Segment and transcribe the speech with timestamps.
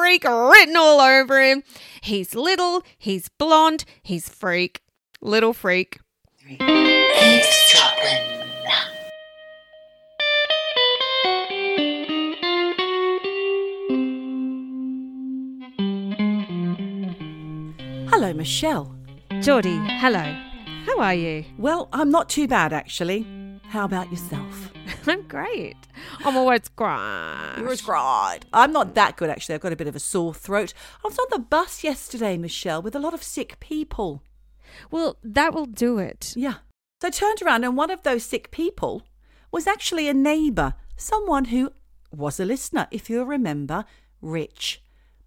[0.00, 1.62] freak written all over him.
[2.02, 4.80] He's little, he's blonde, he's freak.
[5.20, 6.00] Little freak.
[6.48, 8.20] Eavesdropping.
[18.10, 18.94] Hello, Michelle.
[19.40, 20.22] Geordie, hello.
[20.86, 21.44] How are you?
[21.58, 23.26] Well, I'm not too bad actually.
[23.74, 24.70] How about yourself?
[25.08, 25.74] I'm great.
[26.24, 27.56] I'm always great.
[27.58, 28.38] Yours great.
[28.52, 29.56] I'm not that good actually.
[29.56, 30.72] I've got a bit of a sore throat.
[31.04, 34.22] I was on the bus yesterday, Michelle, with a lot of sick people.
[34.92, 36.34] Well, that will do it.
[36.36, 36.58] Yeah.
[37.02, 39.02] So I turned around and one of those sick people
[39.50, 41.72] was actually a neighbour, someone who
[42.12, 43.86] was a listener, if you'll remember,
[44.22, 44.83] Rich.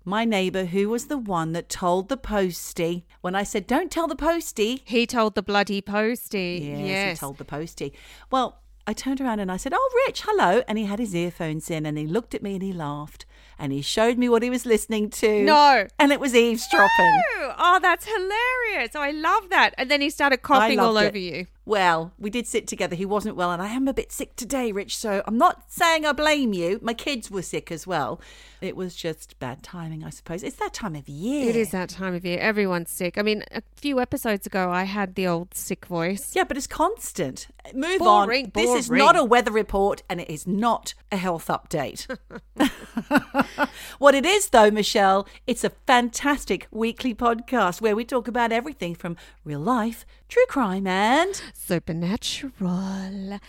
[0.07, 4.07] My neighbour who was the one that told the postie when I said, Don't tell
[4.07, 4.81] the postie.
[4.85, 6.61] He told the bloody postie.
[6.63, 7.17] Yes, Yes.
[7.17, 7.91] he told the postie.
[8.31, 10.63] Well, I turned around and I said, Oh, Rich, hello.
[10.65, 13.25] And he had his earphones in and he looked at me and he laughed
[13.59, 15.43] and he showed me what he was listening to.
[15.43, 15.87] No.
[15.99, 17.21] And it was eavesdropping.
[17.39, 18.91] Oh, oh, that's hilarious.
[18.95, 19.73] Oh, I love that.
[19.77, 21.21] And then he started coughing all loved over it.
[21.21, 21.47] you.
[21.67, 22.95] Well, we did sit together.
[22.95, 24.95] He wasn't well, and I am a bit sick today, Rich.
[24.95, 26.79] So I'm not saying I blame you.
[26.81, 28.21] My kids were sick as well.
[28.61, 30.43] It was just bad timing, I suppose.
[30.43, 31.49] It's that time of year.
[31.49, 32.39] It is that time of year.
[32.39, 33.17] Everyone's sick.
[33.17, 36.33] I mean, a few episodes ago, I had the old sick voice.
[36.33, 37.47] Yeah, but it's constant.
[37.73, 38.51] Move Boring, on.
[38.53, 42.07] This is not a weather report and it is not a health update.
[43.99, 48.95] what it is, though, Michelle, it's a fantastic weekly podcast where we talk about everything
[48.95, 53.39] from real life, true crime, and, Supernatural.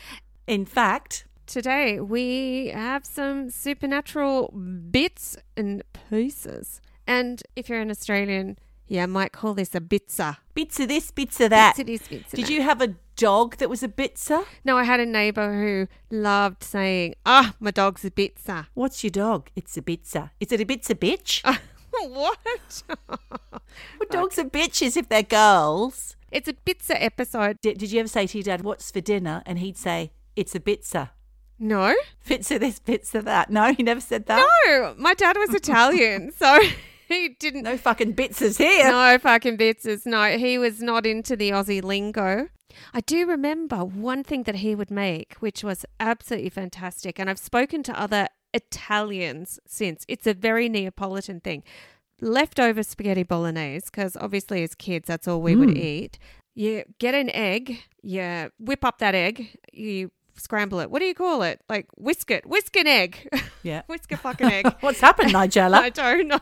[0.46, 6.82] in fact, Today, we have some supernatural bits and pieces.
[7.06, 10.36] And if you're an Australian, yeah, I might call this a bitzer.
[10.52, 11.76] bits of this, bits of that.
[11.76, 12.52] Bits of this, bits of Did that.
[12.52, 14.44] you have a dog that was a bitzer?
[14.62, 18.66] No, I had a neighbour who loved saying, ah, my dog's a bitzer.
[18.74, 19.48] What's your dog?
[19.56, 20.30] It's a bitzer.
[20.40, 21.42] Is it a bitzer bitch?
[22.08, 22.82] what?
[23.08, 23.60] well,
[24.10, 26.14] dogs are bitches if they're girls.
[26.30, 27.58] It's a bitzer episode.
[27.62, 29.42] Did, did you ever say to your dad, What's for dinner?
[29.46, 31.10] And he'd say, It's a bitzer.
[31.58, 31.94] No?
[32.26, 33.50] Bits of this, bits of that.
[33.50, 34.46] No, he never said that.
[34.66, 36.60] No, my dad was Italian, so
[37.08, 37.64] he didn't.
[37.64, 38.90] No fucking bitzers here.
[38.90, 40.06] No fucking bitzers.
[40.06, 42.48] No, he was not into the Aussie lingo.
[42.94, 47.18] I do remember one thing that he would make, which was absolutely fantastic.
[47.18, 50.04] And I've spoken to other Italians since.
[50.06, 51.64] It's a very Neapolitan thing.
[52.20, 55.76] Leftover spaghetti bolognese, because obviously as kids, that's all we would hmm.
[55.76, 56.18] eat.
[56.54, 60.90] You get an egg, you whip up that egg, you scramble it.
[60.90, 61.60] What do you call it?
[61.68, 62.46] Like whisk it.
[62.46, 63.28] Whisk an egg.
[63.62, 63.82] Yeah.
[63.86, 64.74] whisk a fucking egg.
[64.80, 65.74] What's happened, Nigella?
[65.74, 66.40] I don't know.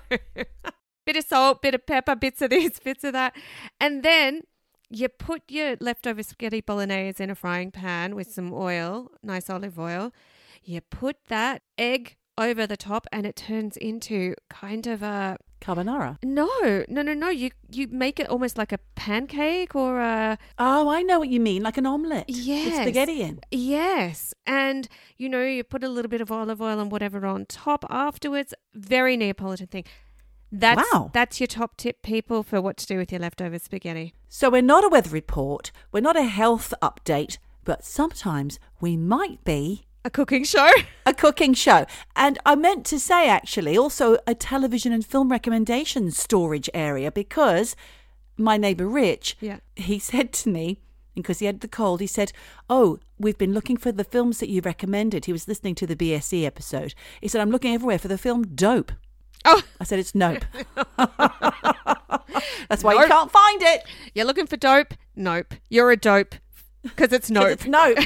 [1.04, 3.37] bit of salt, bit of pepper, bits of this, bits of that.
[3.81, 4.43] And then
[4.88, 9.78] you put your leftover spaghetti bolognese in a frying pan with some oil, nice olive
[9.78, 10.12] oil.
[10.62, 16.19] You put that egg over the top and it turns into kind of a Carbonara.
[16.23, 16.49] no,
[16.89, 17.31] no, no, no.
[17.31, 21.41] You you make it almost like a pancake or a Oh, I know what you
[21.41, 21.63] mean.
[21.63, 22.27] Like an omelette.
[22.29, 22.83] Yes.
[22.83, 23.41] Spaghetti in.
[23.51, 24.35] Yes.
[24.47, 24.87] And,
[25.17, 28.53] you know, you put a little bit of olive oil and whatever on top afterwards.
[28.75, 29.85] Very Neapolitan thing.
[30.53, 31.11] That's, Wow.
[31.13, 34.15] That's your top tip, people, for what to do with your leftover spaghetti.
[34.29, 35.73] So we're not a weather report.
[35.91, 37.39] We're not a health update.
[37.65, 40.71] But sometimes we might be A cooking show?
[41.06, 41.84] a cooking show.
[42.15, 47.75] And I meant to say, actually, also a television and film recommendation storage area because
[48.37, 49.59] my neighbour Rich, Yeah.
[49.75, 50.78] he said to me,
[51.17, 52.31] because he had the cold, he said,
[52.71, 55.25] Oh, we've been looking for the films that you recommended.
[55.25, 56.94] He was listening to the BSE episode.
[57.21, 58.93] He said, I'm looking everywhere for the film Dope.
[59.44, 60.44] Oh, I said, It's Nope.
[62.69, 63.83] That's why you can't find it.
[64.15, 64.94] you're looking for dope?
[65.17, 65.55] Nope.
[65.69, 66.34] You're a dope.
[66.83, 67.49] Because it's nope.
[67.49, 67.99] It's Nope.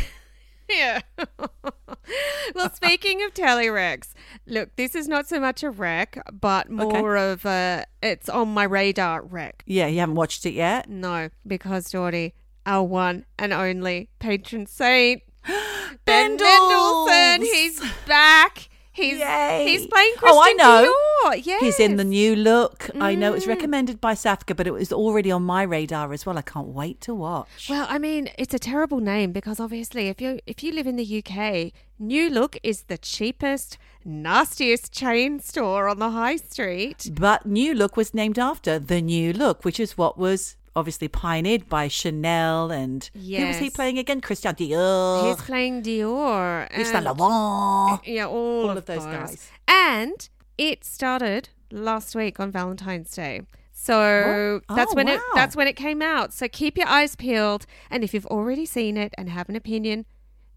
[0.71, 1.01] Yeah.
[2.55, 4.13] well, speaking of telerecs,
[4.47, 8.65] look, this is not so much a rec, but more of a, it's on my
[8.65, 9.63] radar rec.
[9.67, 10.89] yeah, you haven't watched it yet.
[10.89, 12.35] No, because Geordie,
[12.67, 15.23] our one and only patron saint,
[16.05, 16.37] Ben.
[16.37, 18.70] Mendelsohn, he's back.
[18.93, 19.65] He's Yay.
[19.69, 20.95] he's playing Christian Oh, I know.
[21.31, 21.41] Dior.
[21.47, 21.61] Yes.
[21.63, 22.91] He's in the new look.
[23.01, 23.49] I know it was Mm.
[23.49, 26.37] recommended by Safka, but it was already on my radar as well.
[26.37, 27.69] I can't wait to watch.
[27.71, 30.97] Well, I mean, it's a terrible name because obviously, if you if you live in
[30.97, 37.11] the UK, New Look is the cheapest, nastiest chain store on the high street.
[37.13, 41.69] But New Look was named after the New Look, which is what was obviously pioneered
[41.69, 44.21] by Chanel and who was he playing again?
[44.21, 46.69] Christian Dior, He's playing Dior.
[46.73, 48.07] Yves Saint and- Laurent.
[48.07, 49.51] Yeah, all, All of, of those guys.
[49.69, 50.29] And
[50.59, 53.43] it started last week on Valentine's Day.
[53.73, 56.33] So that's Oh, when it that's when it came out.
[56.35, 60.05] So keep your eyes peeled and if you've already seen it and have an opinion,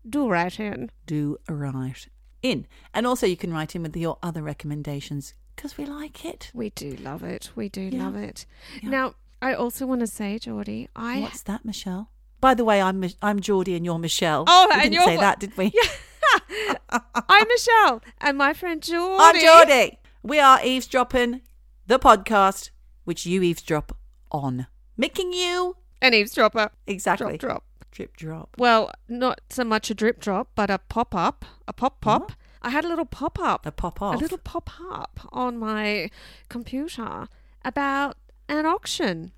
[0.08, 0.92] do write in.
[1.06, 2.06] Do right
[2.42, 6.52] in, and also you can write in with your other recommendations because we like it.
[6.54, 7.52] We do love it.
[7.56, 8.04] We do Yeah.
[8.04, 8.46] love it.
[8.82, 8.90] Yeah.
[8.90, 9.14] Now,
[9.44, 12.10] I also want to say, Geordie, I What's that, Michelle?
[12.40, 14.46] By the way, I'm I'm Geordie and you're Michelle.
[14.48, 15.74] Oh, we and didn't you're say that, did we?
[15.84, 17.00] Yeah.
[17.30, 19.24] I'm Michelle, and my friend Geordie.
[19.24, 20.00] I'm Geordie.
[20.24, 21.42] We are eavesdropping
[21.88, 22.70] the podcast,
[23.04, 23.96] which you eavesdrop
[24.32, 24.68] on,
[24.98, 26.70] making you An eavesdropper.
[26.88, 27.64] exactly Drop, drop.
[27.92, 28.56] drip drop.
[28.58, 32.32] Well, not so much a drip drop, but a pop up, a pop pop.
[32.62, 36.10] I had a little pop up, A pop a little pop up on my
[36.50, 37.28] computer
[37.66, 38.18] about
[38.50, 39.32] an auction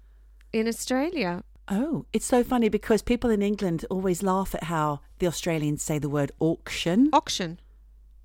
[0.54, 1.44] in Australia.
[1.68, 5.98] Oh, it's so funny because people in England always laugh at how the Australians say
[6.00, 7.10] the word auction.
[7.12, 7.60] Auction.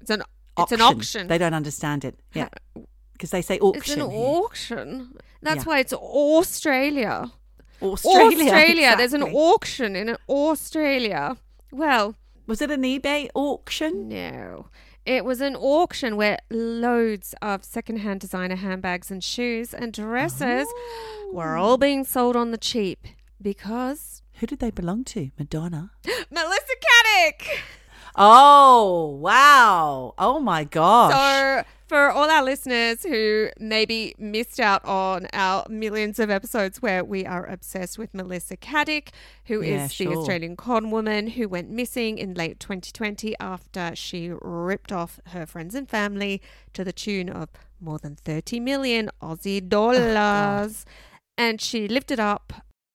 [0.00, 0.22] It's an
[0.58, 1.26] it's an auction.
[1.28, 2.18] They don't understand it.
[2.34, 2.48] Yeah,
[3.12, 3.80] because they say auction.
[3.80, 4.78] It's auction.
[4.80, 5.16] an auction.
[5.42, 5.64] That's Yeah.
[5.64, 7.30] why it's Australia.
[7.82, 8.44] Australia.
[8.52, 8.94] Australia.
[8.96, 11.36] There's an auction in Australia.
[11.72, 12.14] Well,
[12.46, 14.08] Was it an eBay auction?
[14.08, 14.66] no.
[15.06, 21.30] It was an auction where loads of secondhand designer handbags and shoes and dresses oh.
[21.32, 23.06] were all being sold on the cheap
[23.40, 25.30] because Who did they belong to?
[25.38, 25.92] Madonna.
[26.30, 27.46] Melissa Caddick.
[28.14, 30.14] Oh, wow.
[30.18, 31.12] Oh my gosh.
[31.12, 37.02] So, for all our listeners who maybe missed out on our millions of episodes where
[37.04, 39.08] we are obsessed with Melissa Caddick,
[39.46, 40.16] who is Yeah, the sure.
[40.18, 45.74] Australian con woman who went missing in late 2020 after she ripped off her friends
[45.74, 46.40] and family
[46.74, 47.48] to the tune of
[47.80, 50.86] more than 30 million Aussie oh, dollars.
[51.36, 52.52] and she lived it up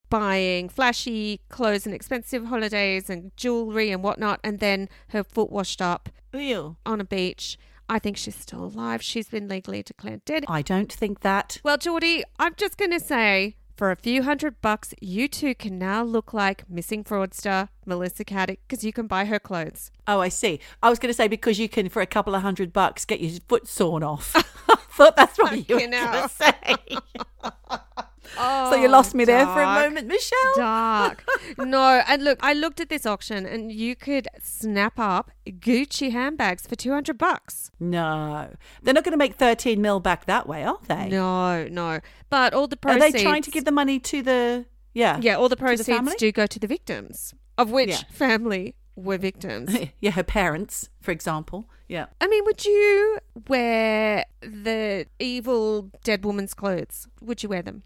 [0.09, 5.81] buying flashy clothes and expensive holidays and jewelry and whatnot, and then her foot washed
[5.81, 6.77] up Ew.
[6.85, 7.57] on a beach.
[7.89, 9.01] I think she's still alive.
[9.01, 10.45] She's been legally declared dead.
[10.47, 11.59] I don't think that.
[11.63, 15.77] Well, Geordie, I'm just going to say for a few hundred bucks, you two can
[15.77, 19.91] now look like missing fraudster Melissa Caddick because you can buy her clothes.
[20.07, 20.59] Oh, I see.
[20.81, 23.19] I was going to say because you can, for a couple of hundred bucks, get
[23.19, 24.35] your foot sawn off.
[24.69, 26.97] I thought that's what you were going to say.
[28.37, 30.55] Oh, so you lost me there for a oh, moment, Michelle.
[30.55, 31.23] Dark.
[31.57, 36.65] no, and look, I looked at this auction and you could snap up Gucci handbags
[36.67, 37.71] for 200 bucks.
[37.79, 38.49] No,
[38.81, 41.09] they're not going to make thirteen mil back that way, are they?
[41.09, 41.99] No, no.
[42.29, 44.65] But all the Are proceeds they trying to give the money to the?
[44.93, 45.19] Yeah.
[45.21, 46.15] Yeah, all the the proceeds family?
[46.17, 48.01] do go to the victims, of which Yeah.
[48.11, 49.75] family were victims.
[49.99, 51.69] yeah, her parents, for example.
[51.87, 52.07] Yeah.
[52.19, 57.07] I mean, would you wear the evil dead woman's clothes?
[57.21, 57.83] Would you wear them?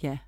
[0.00, 0.18] Yeah.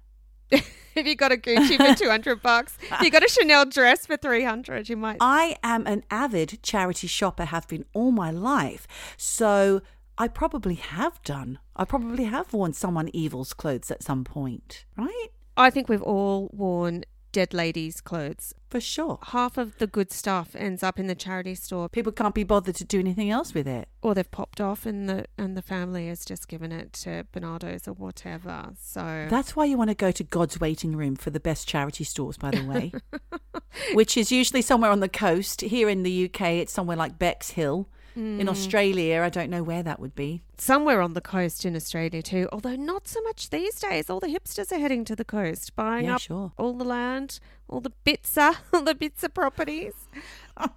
[0.94, 4.18] If you got a Gucci for 200 bucks, if you got a Chanel dress for
[4.18, 5.16] 300, you might.
[5.20, 8.86] I am an avid charity shopper, have been all my life.
[9.16, 9.80] So
[10.18, 11.58] I probably have done.
[11.74, 15.28] I probably have worn someone evil's clothes at some point, right?
[15.56, 18.54] I think we've all worn dead ladies' clothes.
[18.70, 19.18] For sure.
[19.22, 22.76] Half of the good stuff ends up in the charity store, People can't be bothered
[22.76, 23.88] to do anything else with it.
[24.00, 27.86] or they've popped off, and the and the family has just given it to Barnardo's
[27.88, 28.70] or whatever.
[28.80, 32.04] So That's why you want to go to God's waiting room for the best charity
[32.04, 32.92] stores, by the way,
[33.94, 35.60] which is usually somewhere on the coast.
[35.62, 37.18] Here in the UK, it's somewhere like
[38.14, 38.40] Bexhill.
[38.40, 38.50] In mm.
[38.50, 40.42] Australia, I don't know where that would be.
[40.56, 42.48] somewhere on the coast in Australia too.
[42.52, 44.08] Although not so much these days.
[44.08, 46.52] All the hipsters are heading to the coast, buying Yeah, up sure.
[46.56, 49.94] all the land, all the bitsa, uh, all the bitsa properties.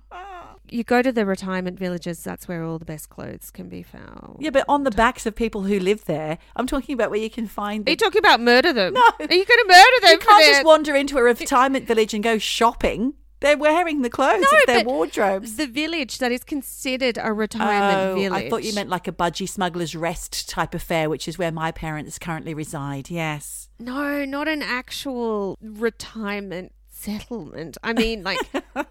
[0.70, 2.24] you go to the retirement villages.
[2.24, 4.38] That's where all the best clothes can be found.
[4.40, 7.30] Yeah, but on the backs of people who live there, I'm talking about where you
[7.30, 7.86] can find.
[7.86, 7.90] Them.
[7.90, 8.94] Are you talking about murder them?
[8.94, 9.02] No.
[9.02, 12.24] Are you going to murder them you can't just wander into a retirement village and
[12.24, 13.14] go shopping.
[13.42, 14.42] They're wearing the clothes.
[14.42, 15.58] No, it's their wardrobes.
[15.58, 18.44] the village that is considered a retirement Oh, village.
[18.46, 21.72] I thought you meant like a budgie smuggler's rest type affair, which is where my
[21.72, 23.10] parents currently reside.
[23.10, 23.70] Yes.
[23.80, 27.78] No, not an actual retirement settlement.
[27.84, 28.40] I mean, like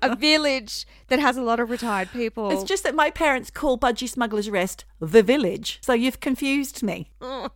[0.03, 2.51] a village that has a lot of retired people.
[2.51, 5.79] It's just that my parents call Budgie Smuggler's Rest the village.
[5.83, 7.11] So you've confused me.
[7.21, 7.49] Oh,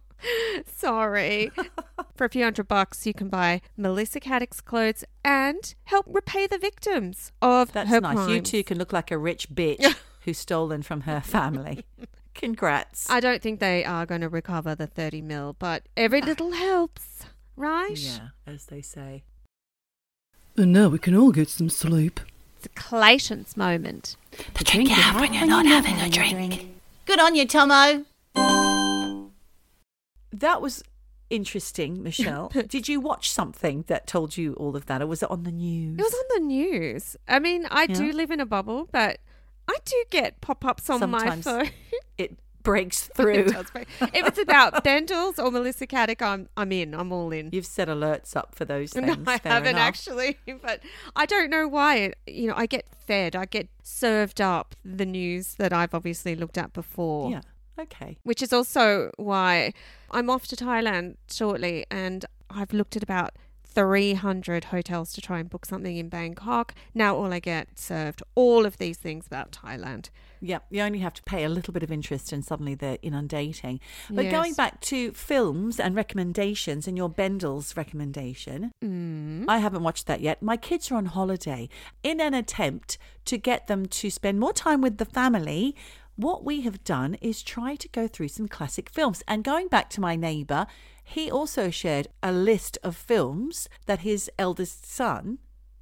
[0.75, 1.53] sorry.
[2.17, 6.57] For a few hundred bucks, you can buy Melissa Caddick's clothes and help repay the
[6.57, 8.31] victims of That's her nice.
[8.31, 11.85] You two can look like a rich bitch who's stolen from her family.
[12.35, 13.11] Congrats.
[13.11, 16.27] I don't think they are going to recover the 30 mil, but every ah.
[16.27, 17.99] little helps, right?
[17.99, 19.23] yeah, as they say.
[20.57, 22.21] And now we can all get some sleep.
[22.57, 24.17] It's a Clayton's moment.
[24.55, 26.69] The drink you have when you're not having a drink.
[27.05, 28.07] Good on you, Tomo.
[30.33, 30.83] That was
[31.31, 32.49] interesting, Michelle.
[32.49, 35.53] Did you watch something that told you all of that, or was it on the
[35.53, 35.99] news?
[35.99, 37.17] It was on the news.
[37.29, 39.19] I mean, I do live in a bubble, but
[39.69, 41.71] I do get pop ups on Sometimes my phone.
[42.17, 43.45] It breaks through.
[43.47, 43.89] does break.
[44.01, 46.95] if it's about Bendels or Melissa Caddick, I'm I'm in.
[46.95, 47.51] I'm all in.
[47.53, 49.07] You've set alerts up for those things.
[49.07, 49.33] No.
[49.33, 49.83] I fair haven't enough.
[49.83, 50.83] actually, but
[51.17, 52.13] I don't know why.
[52.27, 56.59] You know, I get fed, I get served up the news that I've obviously looked
[56.59, 57.31] at before.
[57.31, 57.41] Yeah.
[57.79, 58.19] Okay.
[58.25, 59.73] which is also why
[60.11, 63.33] I'm off to Thailand shortly and I've looked at about
[63.65, 66.75] 300 hotels to try and book something in Bangkok.
[66.95, 70.11] Now all I get served all of these things about Thailand.
[70.41, 73.79] Yeah, you only have to pay a little bit of interest and suddenly they're inundating.
[74.11, 79.45] But going back to films and recommendations and your Bendel's recommendation, Mm.
[79.49, 80.43] I haven't watched that yet.
[80.43, 81.69] My kids are on holiday.
[82.03, 85.77] In an attempt to get them to spend more time with the family,
[86.19, 89.23] what we have done is try to go through some classic films.
[89.29, 90.67] And going back to my neighbour,
[91.05, 95.39] he also shared a list of films that his eldest son,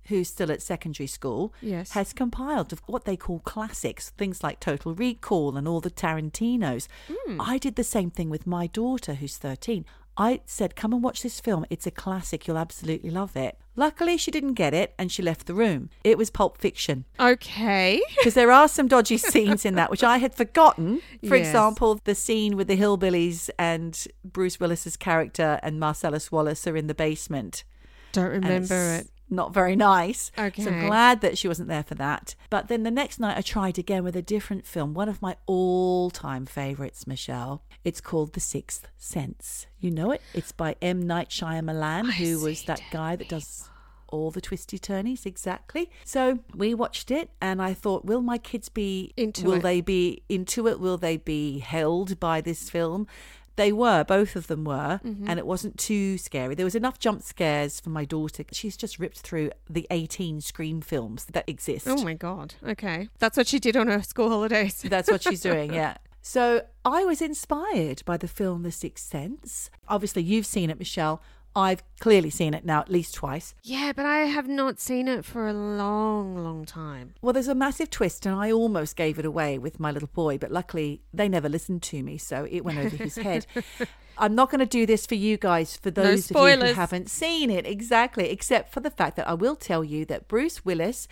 [0.08, 1.92] who's still at secondary school, Yes.
[1.92, 6.86] has compiled of what they call classics, things like Total Recall and all the Tarantinos.
[7.08, 7.38] Mm.
[7.40, 9.86] I did the same thing with my daughter, who's 13.
[10.18, 11.66] I said, Come and watch this film.
[11.70, 12.46] It's a classic.
[12.46, 13.58] You'll absolutely love it.
[13.76, 15.90] Luckily, she didn't get it and she left the room.
[16.02, 18.00] It was Pulp Fiction Okay.
[18.16, 21.02] because there are some dodgy scenes in that which I had forgotten.
[21.28, 21.48] For Yes.
[21.48, 26.86] example, the scene with the hillbillies and Bruce Willis's character and Marcellus Wallace are in
[26.86, 27.64] the basement.
[28.12, 29.08] Don't remember it.
[29.28, 30.30] Not very nice.
[30.36, 30.66] So Okay.
[30.66, 32.34] I'm glad that she wasn't there for that.
[32.48, 35.36] But then the next night I tried again with a different film, one of my
[35.46, 37.62] all time favourites, Michelle.
[37.84, 39.66] It's called The Sixth Sense.
[39.80, 40.22] You know it?
[40.34, 41.02] It's by M.
[41.02, 43.68] Night Shyamalan, who was that guy that does
[44.08, 45.90] all the twisty turnies exactly.
[46.04, 49.62] So we watched it and I thought, will my kids be Into will it.
[49.62, 50.78] they be into it?
[50.78, 53.08] Will they be held by this film?
[53.56, 55.28] They were, both of them were, Mm-hmm.
[55.28, 56.54] and it wasn't too scary.
[56.54, 58.44] There was enough jump scares for my daughter.
[58.52, 61.86] She's just ripped through the 18 Scream films that exist.
[61.88, 62.54] Oh my god.
[62.66, 63.08] Okay.
[63.18, 64.82] That's what she did on her school holidays.
[64.88, 65.96] That's what she's doing, yeah.
[66.22, 69.70] So I was inspired by the film The Sixth Sense.
[69.88, 71.22] Obviously, you've seen it, Michelle.
[71.56, 73.54] I've clearly seen it now at least twice.
[73.62, 77.14] Yeah, but I have not seen it for a long, long time.
[77.22, 80.36] Well, there's a massive twist, and I almost gave it away with my little boy,
[80.36, 83.46] but luckily they never listened to me, so it went over his head.
[84.18, 87.08] I'm not going to do this for you guys, for those of you who haven't
[87.08, 91.08] seen it, exactly, except for the fact that I will tell you that Bruce Willis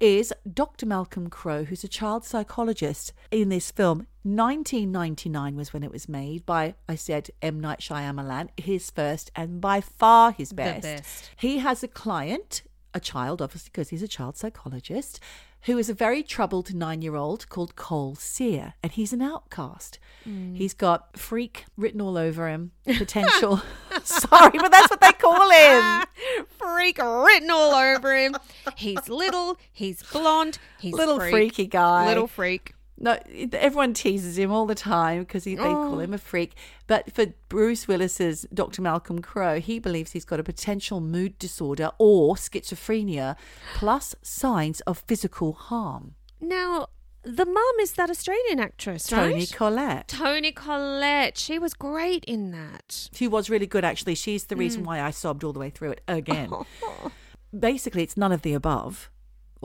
[0.00, 0.86] is Dr.
[0.86, 4.06] Malcolm Crowe, who's a child psychologist in this film.
[4.22, 7.60] 1999 was when it was made by, I said, M.
[7.60, 10.82] Night Shyamalan, his first and by far his best.
[10.82, 11.30] best.
[11.36, 12.62] He has a client,
[12.92, 15.20] a child, obviously, because he's a child psychologist,
[15.66, 19.98] who is a very troubled nine year old called Cole Sear, and he's an outcast.
[20.24, 20.54] Hmm.
[20.54, 23.60] He's got freak written all over him, potential.
[24.04, 26.04] Sorry, but that's what they call him.
[26.58, 28.34] Freak written all over him.
[28.76, 31.30] He's little, he's blonde, he's Little freak.
[31.32, 32.06] freaky guy.
[32.06, 32.74] Little freak.
[32.98, 33.18] No,
[33.52, 35.98] everyone teases him all the time because they call Oh.
[36.00, 36.54] him a freak.
[36.86, 38.80] But for Bruce Willis's Dr.
[38.80, 43.36] Malcolm Crowe, he believes he's got a potential mood disorder or schizophrenia,
[43.74, 46.14] plus signs of physical harm.
[46.40, 46.86] Now,
[47.22, 49.52] the mum is that Australian actress, Toni right?
[49.52, 50.08] Collette.
[50.08, 51.36] Toni Collette.
[51.36, 53.08] She was great in that.
[53.12, 54.14] She was really good, actually.
[54.14, 54.86] She's the reason Mm.
[54.86, 56.50] why I sobbed all the way through it again.
[57.58, 59.10] Basically, it's none of the above.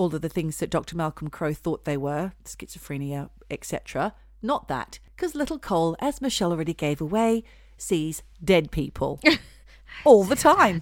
[0.01, 0.97] All of the things that Dr.
[0.97, 4.15] Malcolm Crowe thought they were, schizophrenia, etc.
[4.41, 7.43] Not that, because little Cole, as Michelle already gave away,
[7.77, 9.19] sees dead people
[10.03, 10.81] all the time.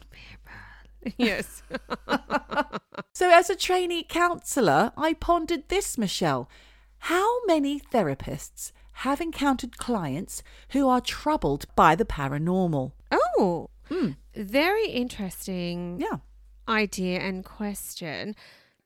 [1.18, 1.64] yes.
[3.14, 6.50] So, as a trainee counsellor, I pondered this, Michelle.
[7.00, 8.72] How many therapists
[9.04, 12.94] have encountered clients who are troubled by the paranormal?
[13.12, 14.12] Oh, hmm.
[14.34, 16.20] very interesting Yeah.
[16.70, 18.36] idea and question.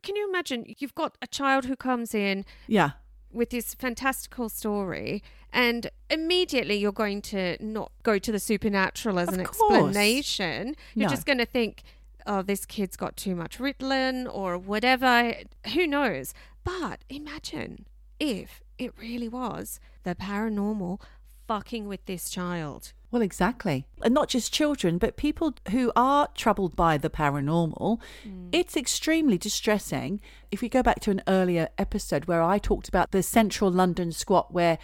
[0.04, 2.92] Can you imagine you've got a child who comes in Yeah.
[3.32, 9.30] with this fantastical story and immediately you're going to not go to the supernatural as
[9.30, 9.72] Of an course.
[9.72, 10.76] explanation.
[10.94, 11.16] You're No.
[11.16, 11.84] just going to think,
[12.28, 15.34] oh, this kid's got too much Ritalin or whatever.
[15.74, 16.34] Who knows?
[16.64, 17.86] But imagine
[18.20, 21.00] if it really was the paranormal
[21.48, 22.94] fucking with this child.
[23.14, 23.86] Well, exactly.
[24.02, 28.00] And not just children, but people who are troubled by the paranormal.
[28.28, 28.50] Mm.
[28.52, 30.20] It's extremely distressing.
[30.50, 34.12] If we go back to an earlier episode where I talked about the central London
[34.12, 34.80] squat where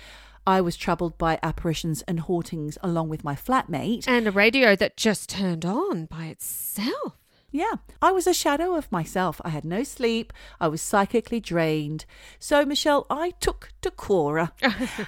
[0.46, 4.08] I was troubled by apparitions and hauntings along with my flatmate.
[4.08, 7.18] And a radio that just turned on by itself.
[7.52, 9.42] Yeah, I was a shadow of myself.
[9.44, 10.34] I had no sleep.
[10.60, 12.06] I was psychically drained.
[12.38, 14.52] So, Michelle, I took to Quora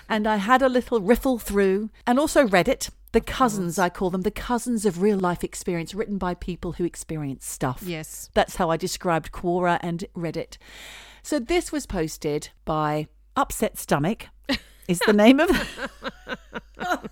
[0.10, 2.90] and I had a little riffle through and also Reddit.
[3.14, 6.86] The cousins, I call them, the cousins of real life experience, written by people who
[6.86, 7.84] experience stuff.
[7.86, 8.30] Yes.
[8.34, 10.58] That's how I described Quora and Reddit.
[11.22, 14.28] So, this was posted by Upset Stomach,
[14.88, 15.50] is the name of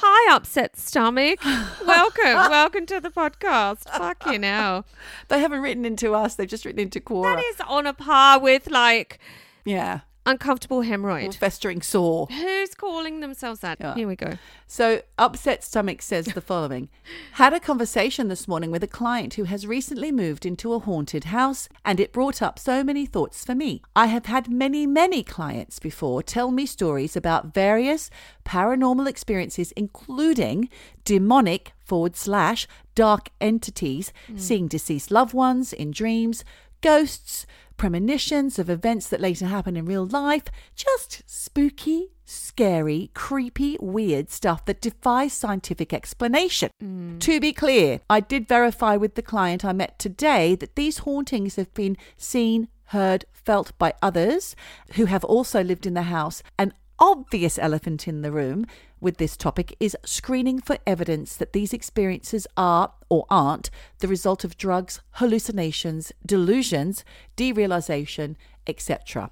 [0.00, 1.40] Hi, upset stomach.
[1.84, 2.34] Welcome.
[2.34, 3.90] Welcome to the podcast.
[3.90, 4.86] Fucking hell.
[5.26, 7.36] They haven't written into us, they've just written into Quora.
[7.36, 9.18] That is on a par with like
[9.64, 10.00] yeah.
[10.28, 11.34] Uncomfortable Or hemorrhoid.
[11.34, 12.26] festering sore.
[12.30, 13.78] Who's calling themselves that?
[13.80, 13.94] Yeah.
[13.94, 14.34] Here we go.
[14.66, 16.88] So, Upset Stomach says the following
[17.32, 21.24] Had a conversation this morning with a client who has recently moved into a haunted
[21.24, 23.82] house, and it brought up so many thoughts for me.
[23.96, 28.10] I have had many, many clients before tell me stories about various
[28.44, 30.68] paranormal experiences, including
[31.04, 34.36] demonic forward slash dark entities, hmm.
[34.36, 36.44] seeing deceased loved ones in dreams,
[36.82, 37.46] ghosts,
[37.78, 40.44] premonitions of events that later happen in real life,
[40.74, 46.70] just spooky, scary, creepy, weird stuff that defies scientific explanation.
[46.82, 47.18] Mm.
[47.20, 51.56] To be clear, I did verify with the client I met today that these hauntings
[51.56, 54.54] have been seen, heard, felt by others
[54.94, 56.42] who have also lived in the house.
[56.58, 58.66] An obvious elephant in the room
[59.00, 64.44] with this topic is screening for evidence that these experiences are or aren't the result
[64.44, 67.04] of drugs, hallucinations, delusions,
[67.36, 68.36] derealization,
[68.66, 69.30] etc.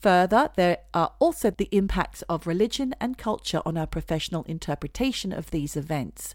[0.00, 5.50] Further, there are also the impacts of religion and culture on our professional interpretation of
[5.50, 6.34] these events.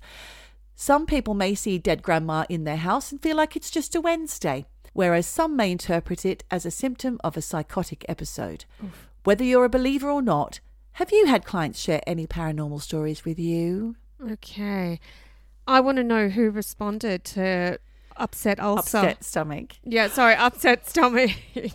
[0.75, 4.01] Some people may see dead grandma in their house and feel like it's just a
[4.01, 8.65] Wednesday, whereas some may interpret it as a symptom of a psychotic episode.
[9.23, 10.59] Whether you're a believer or not,
[10.93, 13.95] have you had clients share any paranormal stories with you?
[14.31, 14.99] Okay.
[15.67, 17.79] I want to know who responded to
[18.17, 18.97] upset ulcer.
[18.97, 19.73] Upset stomach.
[19.83, 21.31] Yeah, sorry, upset stomach.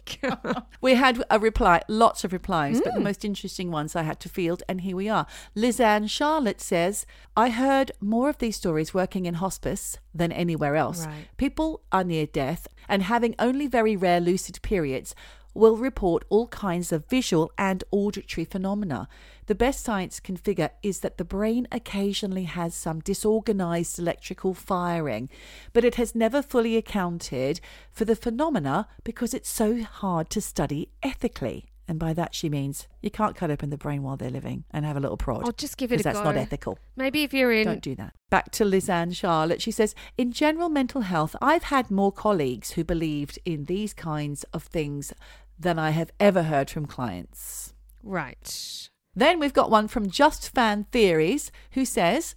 [0.81, 3.05] We had a reply, lots of replies, but the hmm.
[3.05, 5.27] most interesting ones I had to field, and here we are.
[5.57, 7.05] Lizanne Charlotte says,
[7.37, 11.05] I heard more of these stories working in hospice than anywhere else.
[11.07, 11.27] Right.
[11.37, 15.17] People are near death and having only very rare lucid periods
[15.59, 19.09] will report all kinds of visual and auditory phenomena.
[19.47, 25.29] The best science can figure is that the brain occasionally has some disorganized electrical firing,
[25.73, 27.61] but it has never fully accounted
[27.91, 31.67] for the phenomena because it's so hard to study ethically.
[31.89, 34.85] And by that she means you can't cut open the brain while they're living and
[34.85, 35.45] have a little prod.
[35.45, 36.23] I'll just give it a because go.
[36.23, 36.79] that's not ethical.
[36.97, 37.67] Maybe if you're in.
[37.67, 38.13] Don't do that.
[38.29, 39.63] Back to Lizanne Charlotte.
[39.63, 44.45] She says, in general mental health, I've had more colleagues who believed in these kinds
[44.53, 45.15] of things
[45.59, 47.75] than I have ever heard from clients.
[48.03, 48.89] Right.
[49.15, 52.35] Then we've got one from Just Fan Theories who says,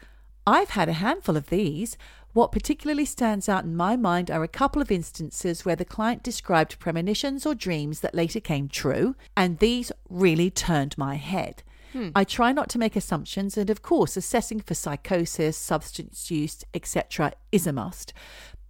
[0.47, 1.97] I've had a handful of these.
[2.33, 6.23] What particularly stands out in my mind are a couple of instances where the client
[6.23, 11.61] described premonitions or dreams that later came true, and these really turned my head.
[11.91, 12.09] Hmm.
[12.15, 17.33] I try not to make assumptions, and of course, assessing for psychosis, substance use, etc.,
[17.51, 18.13] is a must.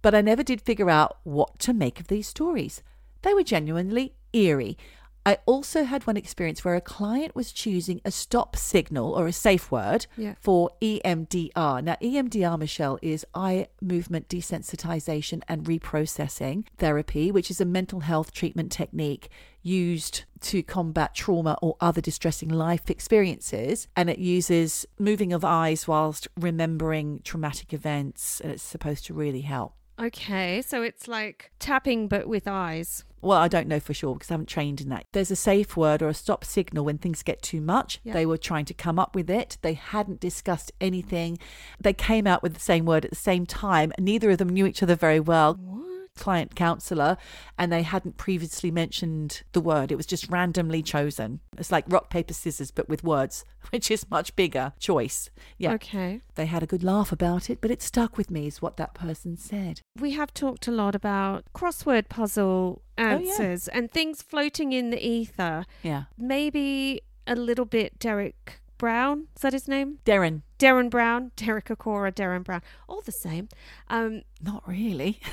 [0.02, 2.82] But I never did figure out what to make of these stories.
[3.22, 4.76] They were genuinely eerie.
[5.24, 9.32] I also had one experience where a client was choosing a stop signal or a
[9.32, 10.34] safe word Yeah.
[10.40, 11.80] for EMDR.
[11.80, 18.32] Now, EMDR, Michelle, is eye movement desensitization and reprocessing therapy, which is a mental health
[18.32, 19.28] treatment technique
[19.62, 23.86] used to combat trauma or other distressing life experiences.
[23.94, 28.40] And it uses moving of eyes whilst remembering traumatic events.
[28.40, 29.74] And it's supposed to really help.
[30.00, 33.04] Okay, so it's like tapping but with eyes.
[33.22, 35.06] Well, I don't know for sure because I haven't trained in that.
[35.12, 38.00] There's a safe word or a stop signal when things get too much.
[38.02, 38.12] Yeah.
[38.14, 39.58] They were trying to come up with it.
[39.62, 41.38] They hadn't discussed anything.
[41.80, 43.92] They came out with the same word at the same time.
[43.98, 45.54] Neither of them knew each other very well.
[45.54, 45.91] What?
[46.16, 47.16] Client counselor,
[47.58, 49.90] and they hadn't previously mentioned the word.
[49.90, 51.40] It was just randomly chosen.
[51.56, 55.30] It's like rock, paper, scissors, but with words, which is much bigger choice.
[55.58, 55.72] Yeah.
[55.72, 56.20] Okay.
[56.34, 58.94] They had a good laugh about it, but it stuck with me, is what that
[58.94, 59.80] person said.
[59.98, 63.10] We have talked a lot about crossword puzzle Oh, yeah.
[63.12, 65.64] answers and things floating in the ether.
[65.82, 66.04] Yeah.
[66.18, 69.28] Maybe a little bit Derek Brown.
[69.34, 69.98] Is that his name?
[70.04, 73.48] Derren, Derren Brown, Derek Acorah, Derren Brown, all the same.
[73.88, 75.20] Um, not really.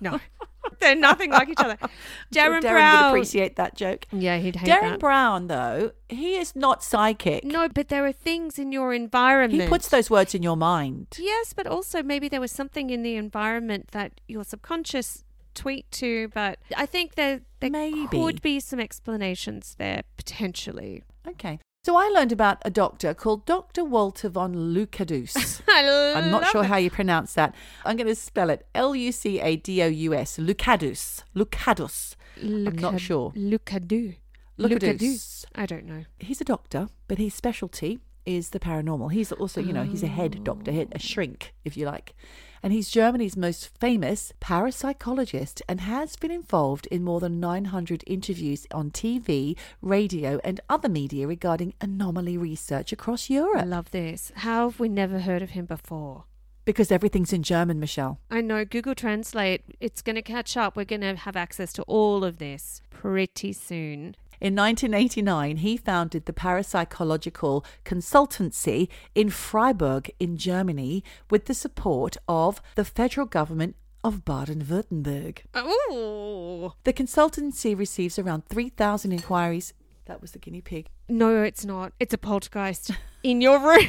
[0.00, 0.20] no,
[0.80, 1.76] they're nothing like each other.
[1.80, 1.88] Sure
[2.34, 3.02] Derren, Derren Brown.
[3.04, 4.06] would appreciate that joke.
[4.12, 5.00] yeah, he'd hate Derren that.
[5.00, 7.44] Brown, though, he is not psychic.
[7.44, 9.62] no, but there are things in your environment.
[9.62, 11.06] he puts those words in your mind.
[11.18, 16.28] Yes, but also maybe there was something in the environment that your subconscious tweet to.
[16.34, 18.06] But I think there there Maybe.
[18.08, 21.02] could be some explanations there potentially.
[21.26, 21.58] Okay.
[21.86, 23.84] So I learned about a doctor called Dr.
[23.84, 25.62] Walter von Lucadus.
[25.68, 27.54] I'm not sure how you pronounce that.
[27.84, 30.36] I'm going to spell it L U C A D O U S.
[30.36, 31.22] Lucadus.
[31.36, 32.16] Lucadus.
[32.42, 33.30] I'm not sure.
[33.36, 34.16] Lucadu.
[34.58, 35.44] Lucadus.
[35.54, 36.06] I don't know.
[36.18, 39.12] He's a doctor, but his specialty is the paranormal.
[39.12, 42.16] He's also, you know, he's a head doctor, head- a shrink, if you like.
[42.62, 48.66] And he's Germany's most famous parapsychologist and has been involved in more than 900 interviews
[48.72, 53.62] on TV, radio, and other media regarding anomaly research across Europe.
[53.62, 54.32] I love this.
[54.36, 56.24] How have we never heard of him before?
[56.64, 58.18] Because everything's in German, Michelle.
[58.28, 60.74] I know Google Translate, it's going to catch up.
[60.76, 64.16] We're going to have access to all of this pretty soon.
[64.40, 72.60] In 1989, he founded the parapsychological consultancy in Freiburg in Germany with the support of
[72.74, 75.38] the federal government of Baden Württemberg.
[75.56, 76.72] Ooh.
[76.84, 79.72] The consultancy receives around 3,000 inquiries.
[80.04, 80.88] That was the guinea pig.
[81.08, 81.92] No, it's not.
[81.98, 83.88] It's a poltergeist in your room.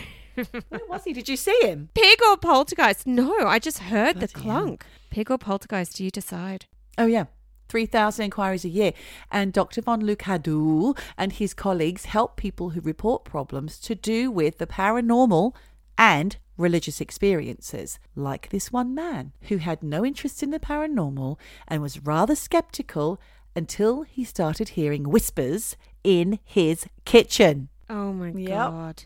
[0.70, 1.14] Where was he?
[1.14, 1.90] Did you see him?
[1.94, 3.06] Pig or poltergeist?
[3.06, 4.60] No, I just heard the Bloody hell.
[4.64, 4.86] clunk.
[5.10, 6.66] Pig or poltergeist, do you decide.
[6.98, 7.26] Oh, yeah.
[7.70, 8.94] 3,000 inquiries a year.
[9.32, 9.82] And Dr.
[9.82, 15.54] von Lucadou and his colleagues help people who report problems to do with the paranormal
[15.98, 21.82] and religious experiences, like this one man who had no interest in the paranormal and
[21.82, 23.20] was rather skeptical
[23.56, 27.70] until he started hearing whispers in his kitchen.
[27.90, 28.50] Oh my Yep.
[28.50, 29.04] god.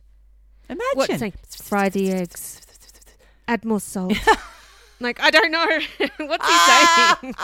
[0.69, 0.85] Imagine.
[0.93, 1.33] What's saying?
[1.49, 2.61] Fry the eggs.
[3.47, 4.13] Add more salt.
[5.01, 5.79] like I don't know.
[6.25, 7.35] What's he saying?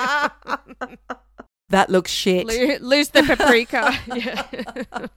[1.69, 2.47] That looks shit.
[2.47, 3.91] Lo- Lose the paprika.
[4.15, 5.07] yeah.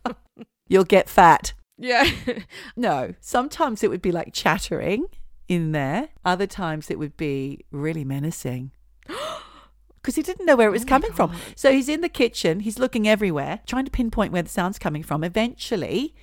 [0.69, 1.53] You'll get fat.
[1.79, 2.11] yeah.
[2.77, 5.07] No, sometimes it would be like chattering
[5.47, 6.09] in there.
[6.25, 8.73] Other times it would be really menacing.
[10.03, 11.31] Because he didn't know where it was Oh coming from.
[11.55, 15.03] So he's in the kitchen, he's looking everywhere, trying to pinpoint where the sound's coming
[15.03, 15.23] from.
[15.23, 16.15] Eventually,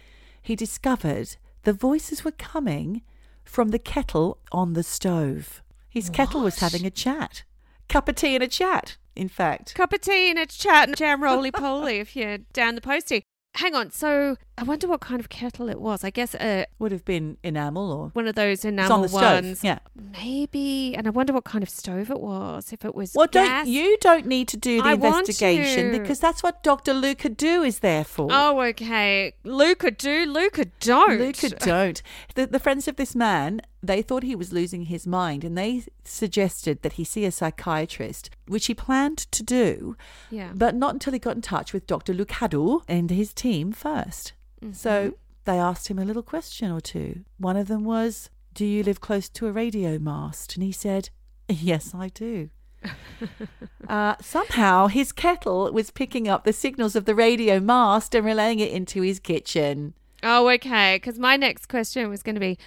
[0.41, 3.03] he discovered the voices were coming
[3.45, 5.61] from the kettle on the stove.
[5.97, 7.43] His kettle was having a chat.
[7.89, 9.73] Cup of tea and a chat, in fact.
[9.73, 13.23] Cup of tea and a chat and jam roly poly if you're down the postie.
[13.55, 13.89] Hang on.
[13.89, 16.03] So I wonder what kind of kettle it was.
[16.03, 19.63] I guess uh, Would have been enamel or one of those enamel on ones.
[19.63, 19.79] Yeah.
[20.13, 20.95] Maybe.
[20.95, 22.73] And I wonder what kind of stove it was.
[22.73, 23.65] If it was Well, gas.
[23.65, 26.93] don't you don't need to do the I investigation because that's what Dr.
[26.93, 28.29] Luca Do is there for.
[28.31, 29.33] Oh, okay.
[29.43, 31.19] Luca do, Luca don't.
[31.19, 32.01] Luca don't.
[32.35, 35.83] The, the friends of this man, they thought he was losing his mind and they
[36.03, 39.95] suggested that he see a psychiatrist, which he planned to do,
[40.31, 40.51] Yeah.
[40.55, 42.13] but not until he got in touch with Dr.
[42.13, 44.73] Lucado and his team 1st Mm-hmm.
[44.73, 45.15] So
[45.45, 47.23] they asked him a little question or two.
[47.37, 50.55] One of them was, Do you live close to a radio mast?
[50.55, 51.09] And he said,
[51.47, 52.49] Yes, I do.
[53.87, 58.59] uh, somehow his kettle was picking up the signals of the radio mast and relaying
[58.59, 59.93] it into his kitchen.
[60.23, 60.97] Oh, okay.
[60.97, 62.57] Because my next question was going to be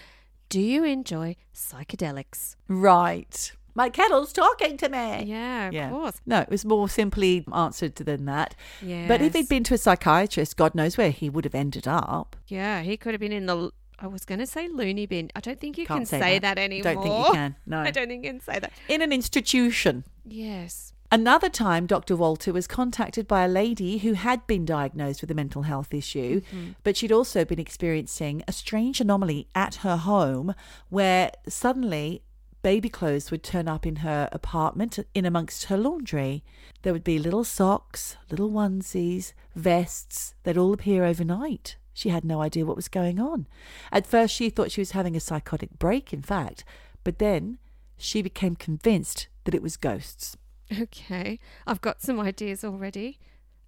[0.48, 2.56] Do you enjoy psychedelics?
[2.68, 3.52] Right.
[3.74, 5.24] My kettle's talking to me.
[5.24, 5.90] Yeah, of Yeah.
[5.90, 6.20] course.
[6.26, 8.54] No, it was more simply answered than that.
[8.82, 9.06] Yeah.
[9.08, 12.36] But if he'd been to a psychiatrist, God knows where he would have ended up.
[12.48, 13.70] Yeah, he could have been in the.
[13.98, 15.30] I was going to say loony bin.
[15.36, 16.54] I don't think you Can't can say say, that.
[16.56, 16.58] that.
[16.62, 16.94] anymore.
[16.94, 17.56] Don't think you can.
[17.66, 17.80] No.
[17.88, 18.72] I don't think you can say that.
[18.88, 20.04] In an institution.
[20.24, 20.94] Yes.
[21.12, 22.14] Another time, Dr.
[22.14, 26.40] Walter was contacted by a lady who had been diagnosed with a mental health issue,
[26.40, 26.70] mm-hmm.
[26.84, 30.54] but she'd also been experiencing a strange anomaly at her home
[30.88, 32.22] where suddenly
[32.62, 36.44] baby clothes would turn up in her apartment in amongst her laundry.
[36.82, 41.76] There would be little socks, little onesies, vests, they'd all appear overnight.
[41.92, 43.46] She had no idea what was going on.
[43.92, 46.64] At first, she thought she was having a psychotic break, in fact,
[47.04, 47.58] but then
[47.98, 50.36] she became convinced that it was ghosts.
[50.80, 51.38] Okay.
[51.66, 53.18] I've got some ideas already.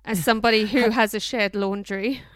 [0.05, 2.23] As somebody who has a shared laundry.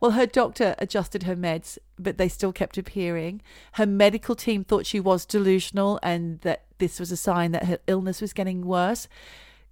[0.00, 3.40] Well, her doctor adjusted her meds, but they still kept appearing.
[3.72, 7.78] Her medical team thought she was delusional and that this was a sign that her
[7.86, 9.08] illness was getting worse.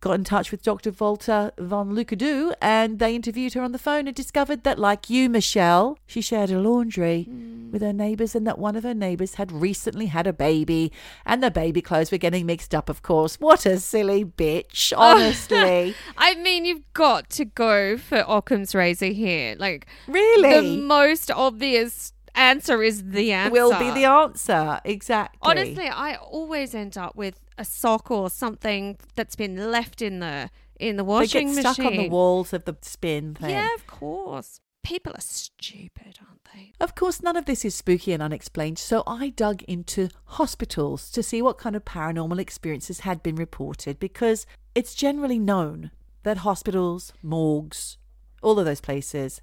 [0.03, 0.91] Got in touch with Dr.
[0.91, 5.31] Walter von Lucadou and they interviewed her on the phone and discovered that, like you,
[5.31, 7.71] Michelle, she shared a laundry hmm.
[7.71, 10.91] with her neighbours and that one of her neighbours had recently had a baby
[11.25, 13.37] and the baby clothes were getting mixed up, of course.
[13.37, 15.95] What a silly bitch, oh, honestly.
[16.19, 19.55] I mean, you've got to go for Occam's razor here.
[19.57, 20.53] Like, really?
[20.53, 23.53] the most obvious answer is the answer.
[23.53, 24.81] will be the answer.
[24.85, 25.39] Exactly.
[25.43, 30.51] Honestly, I always end up with a sock or something that's been left in the
[30.79, 31.75] in the washing they get machine.
[31.75, 33.51] stuck on the walls of the spin thing.
[33.51, 34.61] Yeah, of course.
[34.83, 36.73] People are stupid, aren't they?
[36.81, 41.23] Of course, none of this is spooky and unexplained, so I dug into hospitals to
[41.23, 45.93] see what kind of paranormal experiences had been reported because it's generally known
[46.25, 47.97] that hospitals, morgues,
[48.43, 49.41] all of those places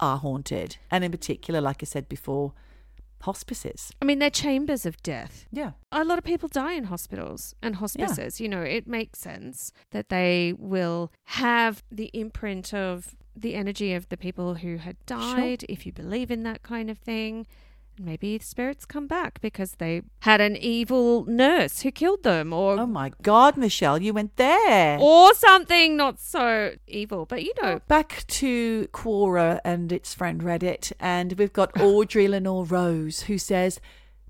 [0.00, 0.76] are haunted.
[0.90, 2.52] And in particular, like I said before,
[3.22, 3.92] hospices.
[4.00, 5.46] I mean, they're chambers of death.
[5.50, 5.72] Yeah.
[5.92, 8.40] A lot of people die in hospitals and hospices.
[8.40, 14.08] You know, it makes sense that they will have the imprint of the energy of
[14.10, 17.46] the people who had died, if you believe in that kind of thing.
[17.98, 22.86] Maybe spirits come back because they had an evil nurse who killed them or Oh
[22.86, 24.98] my God, Michelle, you went there.
[25.00, 27.24] or something not so evil.
[27.26, 32.64] But you know, Back to Quora and its friend Reddit, and we've got Audrey Lenore
[32.64, 33.80] Rose who says,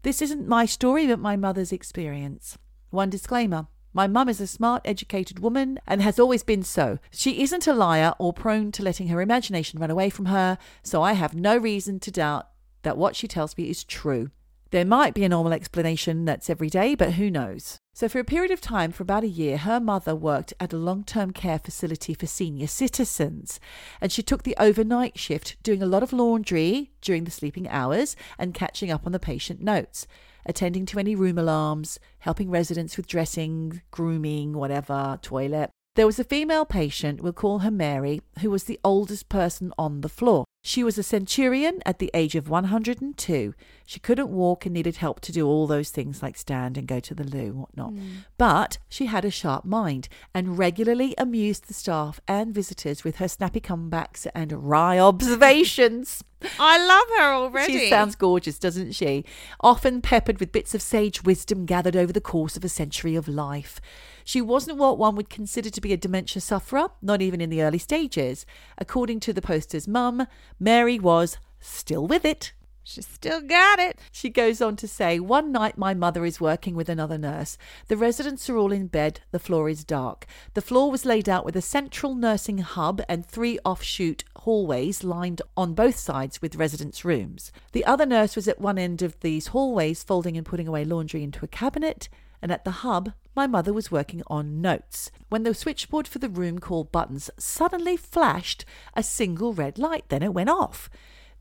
[0.03, 2.59] This isn't my story, but my mother's experience.
[2.90, 6.98] One disclaimer My mum is a smart, educated woman and has always been so.
[7.11, 11.03] She isn't a liar or prone to letting her imagination run away from her, so
[11.03, 12.48] I have no reason to doubt
[12.85, 14.31] that what she tells me is true.
[14.70, 17.79] There might be a normal explanation that's every day, but who knows?
[17.94, 20.77] So, for a period of time, for about a year, her mother worked at a
[20.77, 23.61] long term care facility for senior citizens.
[24.01, 28.16] And she took the overnight shift, doing a lot of laundry during the sleeping hours
[28.37, 30.09] and catching up on the patient notes,
[30.44, 35.70] attending to any room alarms, helping residents with dressing, grooming, whatever, toilet.
[35.94, 40.01] There was a female patient, we'll call her Mary, who was the oldest person on
[40.01, 40.44] the floor.
[40.66, 43.53] She was a centurion at the age of 102.
[43.87, 47.01] She couldn't walk and needed help to do all those things like stand and go
[47.01, 47.90] to the loo and whatnot.
[47.90, 48.09] Hmm.
[48.38, 53.29] But she had a sharp mind and regularly amused the staff and visitors with her
[53.29, 56.25] snappy comebacks and wry observations.
[56.59, 57.73] I love her already.
[57.73, 59.25] She sounds gorgeous, doesn't she?
[59.61, 63.29] Often peppered with bits of sage wisdom gathered over the course of a century of
[63.29, 63.81] life.
[64.25, 67.62] She wasn't what one would consider to be a dementia sufferer, not even in the
[67.62, 68.47] early stages.
[68.79, 70.27] According to the poster's mum,
[70.59, 72.53] Mary was still with it.
[72.87, 73.99] She still got it.
[74.12, 77.57] She goes on to say, One night my mother is working with another nurse.
[77.88, 79.20] The residents are all in bed.
[79.31, 80.27] The floor is dark.
[80.53, 85.40] The floor was laid out with a central nursing hub and three offshoot hallways lined
[85.57, 87.51] on both sides with residents' rooms.
[87.73, 91.23] The other nurse was at one end of these hallways, folding and putting away laundry
[91.23, 92.11] into a cabinet.
[92.42, 95.11] And at the hub, my mother was working on notes.
[95.31, 100.23] When the switchboard for the room called buttons suddenly flashed a single red light, then
[100.23, 100.90] it went off.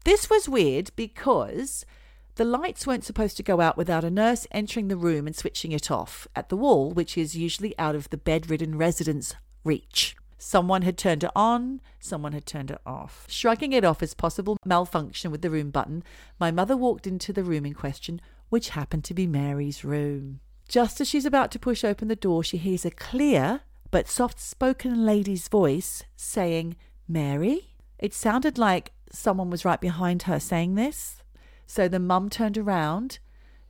[0.03, 1.85] This was weird because
[2.35, 5.71] the lights weren't supposed to go out without a nurse entering the room and switching
[5.71, 10.15] it off at the wall, which is usually out of the bedridden resident's reach.
[10.37, 13.25] Someone had turned it on, someone had turned it off.
[13.29, 16.03] Shrugging it off as possible malfunction with the room button,
[16.37, 20.41] my mother walked into the room in question, which happened to be Mary's room.
[20.67, 24.39] Just as she's about to push open the door, she hears a clear but soft
[24.39, 26.75] spoken lady's voice saying,
[27.07, 27.75] Mary?
[27.99, 31.23] It sounded like someone was right behind her saying this.
[31.65, 33.19] So the mum turned around,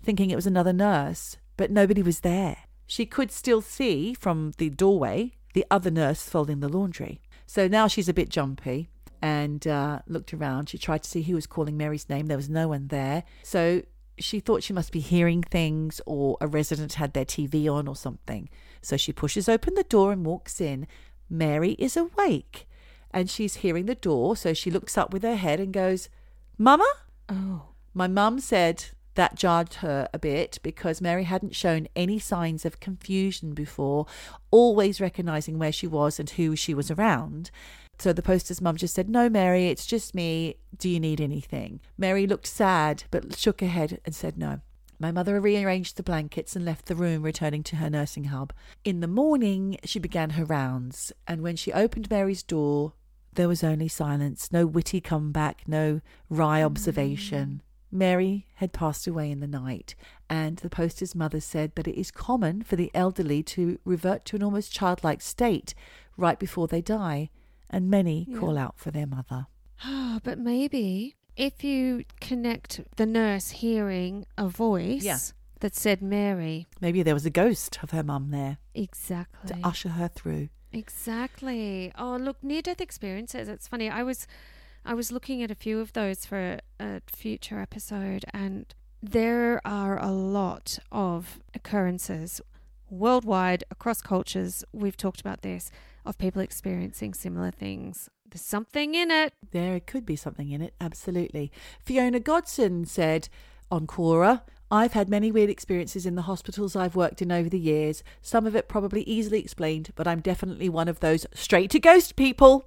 [0.01, 2.57] thinking it was another nurse, but nobody was there.
[2.87, 7.21] She could still see from the doorway the other nurse folding the laundry.
[7.45, 8.89] So now she's a bit jumpy
[9.21, 10.69] and uh, looked around.
[10.69, 12.27] She tried to see who was calling Mary's name.
[12.27, 13.23] There was no one there.
[13.43, 13.83] So
[14.17, 17.95] she thought she must be hearing things or a resident had their TV on or
[17.95, 18.49] something.
[18.81, 20.87] So she pushes open the door and walks in.
[21.29, 22.67] Mary is awake
[23.13, 24.35] and she's hearing the door.
[24.35, 26.09] So she looks up with her head and goes,
[26.57, 26.87] Mama?
[27.29, 27.63] Oh.
[27.93, 32.79] My mum said that jarred her a bit because Mary hadn't shown any signs of
[32.79, 34.07] confusion before,
[34.49, 37.51] always recognizing where she was and who she was around.
[37.99, 40.55] So the poster's mum just said, No, Mary, it's just me.
[40.77, 41.79] Do you need anything?
[41.97, 44.61] Mary looked sad but shook her head and said no.
[44.99, 48.53] My mother rearranged the blankets and left the room, returning to her nursing hub.
[48.83, 52.93] In the morning, she began her rounds, and when she opened Mary's door,
[53.35, 57.61] there was only silence, no witty comeback, no wry observation.
[57.91, 59.93] Mary had passed away in the night,
[60.29, 64.35] and the poster's mother said that it is common for the elderly to revert to
[64.35, 65.75] an almost childlike state
[66.17, 67.29] right before they die,
[67.69, 68.39] and many Yeah.
[68.39, 69.45] call out for their mother.
[69.83, 75.19] Ah, but maybe if you connect the nurse hearing a voice Yeah.
[75.59, 76.65] that said Mary.
[76.81, 79.49] Maybe there was a ghost of her mum there Exactly.
[79.61, 80.49] to usher her through.
[80.73, 81.91] Exactly.
[81.97, 83.47] Oh, look, near death experiences.
[83.47, 83.89] It's funny.
[83.89, 84.27] I was
[84.85, 90.01] I was looking at a few of those for a future episode and there are
[90.01, 92.41] a lot of occurrences
[92.89, 94.63] worldwide across cultures.
[94.73, 95.71] We've talked about this
[96.05, 98.09] of people experiencing similar things.
[98.29, 99.33] There's something in it.
[99.51, 101.51] There could be something in it, absolutely.
[101.79, 103.29] Fiona Godson said
[103.71, 104.41] on Quora,
[104.73, 108.03] I've had many weird experiences in the hospitals I've worked in over the years.
[108.23, 112.15] Some of it probably easily explained, but I'm definitely one of those straight to ghost
[112.15, 112.65] people.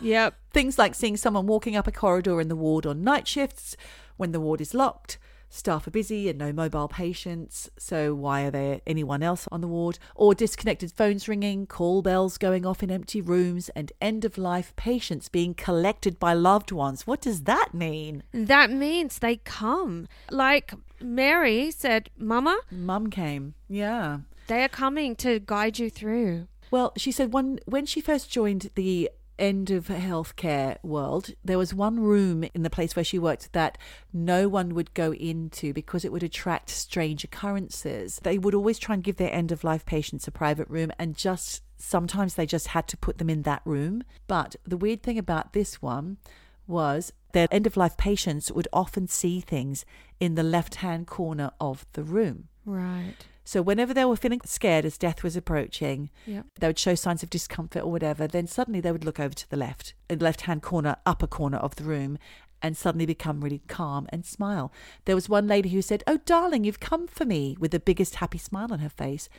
[0.00, 0.36] Yep.
[0.52, 3.76] Things like seeing someone walking up a corridor in the ward on night shifts
[4.16, 5.18] when the ward is locked.
[5.50, 9.66] Staff are busy and no mobile patients, so why are there anyone else on the
[9.68, 9.98] ward?
[10.14, 14.74] Or disconnected phones ringing, call bells going off in empty rooms, and end of life
[14.76, 17.06] patients being collected by loved ones.
[17.06, 18.22] What does that mean?
[18.32, 20.06] That means they come.
[20.30, 23.54] Like Mary said, Mama, Mum came.
[23.68, 24.18] Yeah.
[24.48, 26.46] they are coming to guide you through.
[26.70, 31.72] Well, she said when when she first joined the end of healthcare world, there was
[31.74, 33.78] one room in the place where she worked that
[34.12, 38.20] no one would go into because it would attract strange occurrences.
[38.22, 41.16] They would always try and give their end of life patients a private room and
[41.16, 44.02] just sometimes they just had to put them in that room.
[44.26, 46.18] But the weird thing about this one
[46.66, 49.84] was their end of life patients would often see things
[50.20, 52.48] in the left hand corner of the room.
[52.64, 53.14] Right.
[53.48, 56.42] So whenever they were feeling scared as death was approaching, Yeah.
[56.60, 59.48] they would show signs of discomfort or whatever, then suddenly they would look over to
[59.48, 62.18] the left, uh, in the left hand corner, upper corner of the room,
[62.60, 64.70] and suddenly become really calm and smile.
[65.06, 68.16] There was one lady who said, Oh, darling, you've come for me, with the biggest
[68.16, 69.30] happy smile on her face.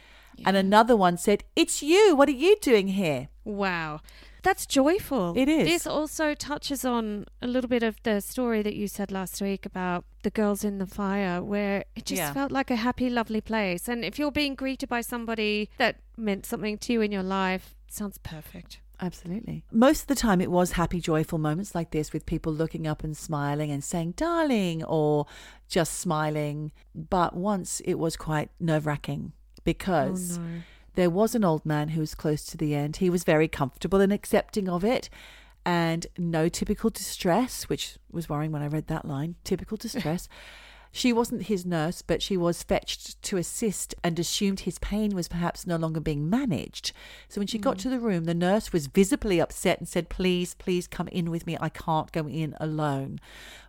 [0.43, 2.15] And another one said, It's you.
[2.15, 3.27] What are you doing here?
[3.43, 3.99] Wow.
[4.43, 5.33] That's joyful.
[5.35, 5.67] It is.
[5.67, 9.65] This also touches on a little bit of the story that you said last week
[9.65, 12.33] about the girls in the fire, where it just Yeah.
[12.33, 13.87] felt like a happy, lovely place.
[13.87, 17.75] And if you're being greeted by somebody that meant something to you in your life,
[17.87, 18.79] sounds perfect.
[19.01, 19.63] Absolutely.
[19.71, 23.01] Most of the time, it was happy, joyful moments like this with people looking up
[23.01, 25.25] and smiling and saying, darling, or
[25.69, 26.73] just smiling.
[26.93, 29.31] But once it was quite nerve wracking
[29.63, 30.61] because oh, no.
[30.99, 32.97] There was an old man who was close to the end.
[32.97, 35.09] He was very comfortable and accepting of it
[35.65, 40.27] and no typical distress, which was worrying when I read that line typical distress.
[40.91, 45.29] She wasn't his nurse, but she was fetched to assist and assumed his pain was
[45.29, 46.91] perhaps no longer being managed.
[47.29, 47.83] So when she got hmm.
[47.83, 51.47] to the room, the nurse was visibly upset and said, Please, please come in with
[51.47, 51.57] me.
[51.61, 53.21] I can't go in alone.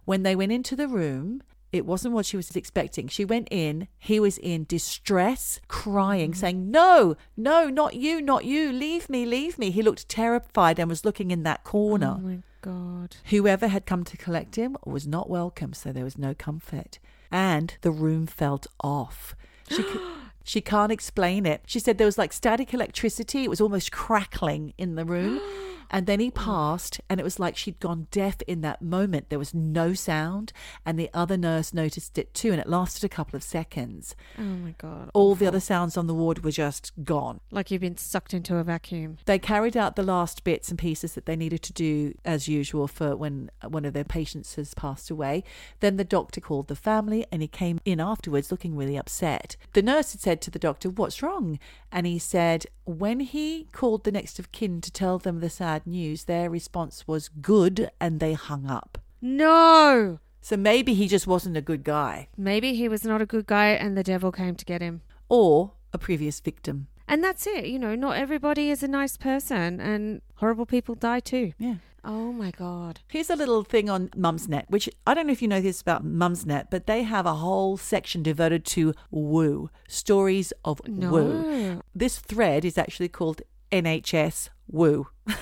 [0.05, 3.09] When they went into the room, it wasn't what she was expecting.
[3.09, 6.37] She went in, he was in distress, crying, mm.
[6.37, 9.71] saying, No, no, not you, not you, leave me, leave me.
[9.71, 12.17] He looked terrified and was looking in that corner.
[12.19, 13.17] Oh, my God.
[13.27, 16.99] Whoever had come to collect him was not welcome, so there was no comfort.
[17.31, 19.37] And the room felt off.
[19.69, 19.85] She,
[20.45, 21.63] she can't explain it.
[21.67, 25.41] She said there was like static electricity, it was almost crackling in the room.
[25.91, 26.35] And then he mm.
[26.35, 29.29] passed, and it was like she'd gone deaf in that moment.
[29.29, 30.53] There was no sound,
[30.87, 34.15] and the other nurse noticed it too, and it lasted a couple of seconds.
[34.39, 35.11] Oh, my God.
[35.15, 37.41] All the other sounds on the ward were just gone.
[37.51, 39.19] Like you've been sucked into a vacuum.
[39.25, 42.87] They carried out the last bits and pieces that they needed to do as usual
[42.87, 45.45] for when one of their patients has passed away.
[45.81, 49.57] Then the doctor called the family and he came in afterwards looking really upset.
[49.73, 51.59] The nurse had said to the doctor, What's wrong?
[51.93, 55.80] And he said, When he called the next of kin to tell them the sad
[55.87, 58.99] news, their response was good and they hung up.
[59.21, 60.19] No.
[60.41, 63.69] So maybe he just wasn't a good guy Maybe he was not a good guy
[63.69, 65.03] and the devil came to get him.
[65.29, 66.87] or a previous victim.
[67.09, 67.67] And that's it.
[67.67, 71.53] You know, not everybody is a nice person and horrible people die too.
[71.59, 71.75] Yeah.
[72.05, 73.01] Oh my God.
[73.09, 76.07] Here's a little thing on Mumsnet, which I don't know if you know this about
[76.07, 81.11] Mumsnet, but they have a whole section devoted to woo, stories of No.
[81.11, 81.81] woo.
[81.95, 85.09] This thread is actually called NHS Woo.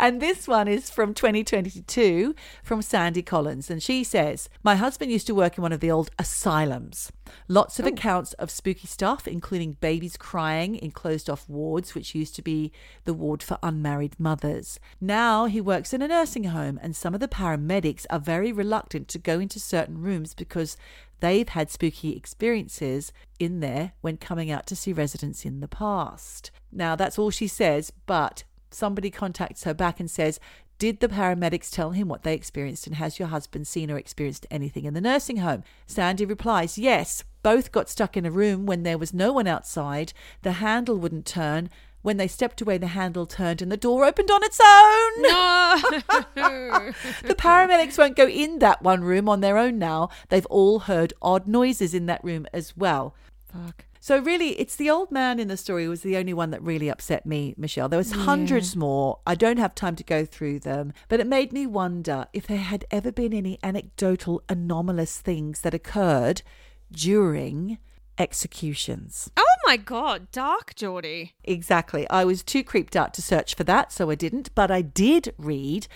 [0.00, 3.70] and this one is from 2022 from Sandy Collins.
[3.70, 7.12] And she says, My husband used to work in one of the old asylums.
[7.48, 7.88] Lots of oh.
[7.88, 12.72] accounts of spooky stuff, including babies crying in closed off wards, which used to be
[13.04, 14.78] the ward for unmarried mothers.
[15.00, 19.08] Now he works in a nursing home, and some of the paramedics are very reluctant
[19.08, 20.76] to go into certain rooms because
[21.20, 26.50] they've had spooky experiences in there when coming out to see residents in the past.
[26.70, 30.40] Now, that's all she says, but somebody contacts her back and says,
[30.78, 34.46] Did the paramedics tell him what they experienced, and has your husband seen or experienced
[34.50, 35.62] anything in the nursing home?
[35.86, 40.12] Sandy replies, Yes, both got stuck in a room when there was no one outside.
[40.42, 41.70] The handle wouldn't turn.
[42.02, 45.22] When they stepped away, the handle turned and the door opened on its own.
[45.22, 46.92] No.
[47.22, 50.08] The paramedics won't go in that one room on their own now.
[50.28, 53.14] They've all heard odd noises in that room as well.
[53.52, 53.84] Fuck.
[54.02, 56.88] So really, it's the old man in the story was the only one that really
[56.88, 57.88] upset me, Michelle.
[57.88, 59.20] There was hundreds more.
[59.24, 62.56] I don't have time to go through them, but it made me wonder if there
[62.56, 66.42] had ever been any anecdotal anomalous things that occurred
[66.90, 67.78] during
[68.18, 69.30] executions.
[69.36, 70.32] Oh my God.
[70.32, 71.34] Dark, Geordie.
[71.44, 72.04] Exactly.
[72.10, 74.52] I was too creeped out to search for that, so I didn't.
[74.56, 75.86] But I did read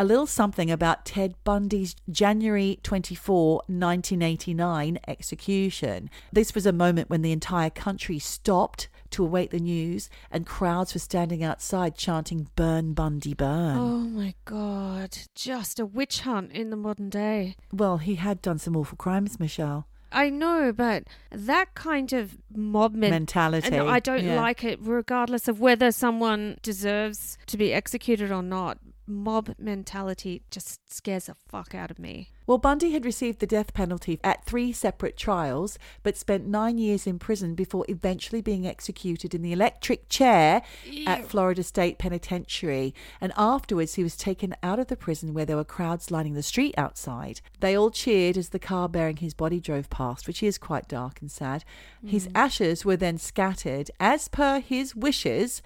[0.00, 6.08] a little something about Ted Bundy's January 24, 1989 execution.
[6.32, 10.94] This was a moment when the entire country stopped to await the news, and crowds
[10.94, 13.76] were standing outside chanting, Burn Bundy, burn.
[13.76, 15.18] Oh my God.
[15.34, 17.56] Just a witch hunt in the modern day.
[17.70, 19.86] Well, he had done some awful crimes, Michelle.
[20.12, 23.78] I know, but that kind of mob men- Mentality.
[23.78, 24.40] I don't Yeah.
[24.40, 28.78] like it, regardless of whether someone deserves to be executed or not.
[29.06, 32.30] Mob mentality just scares the fuck out of me.
[32.46, 37.06] Well, Bundy had received the death penalty at three separate trials, but spent nine years
[37.06, 40.62] in prison before eventually being executed in the electric chair
[41.06, 42.92] at Florida State Penitentiary.
[43.20, 46.42] And afterwards, he was taken out of the prison where there were crowds lining the
[46.42, 47.40] street outside.
[47.60, 51.20] They all cheered as the car bearing his body drove past, which is quite dark
[51.20, 51.64] and sad.
[52.04, 52.32] His mm.
[52.34, 55.62] ashes were then scattered, as per his wishes,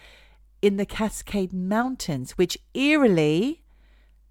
[0.64, 3.62] in the Cascade Mountains, which eerily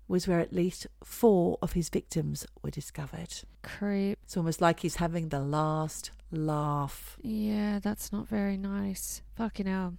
[0.07, 3.31] was where at least four of his victims were discovered.
[3.61, 4.17] Creep.
[4.23, 7.17] It's almost like he's having the last laugh.
[7.21, 9.21] Yeah, that's not very nice.
[9.35, 9.93] Fucking hell.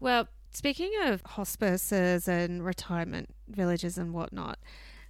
[0.00, 4.58] Well, speaking of hospices and retirement villages and whatnot,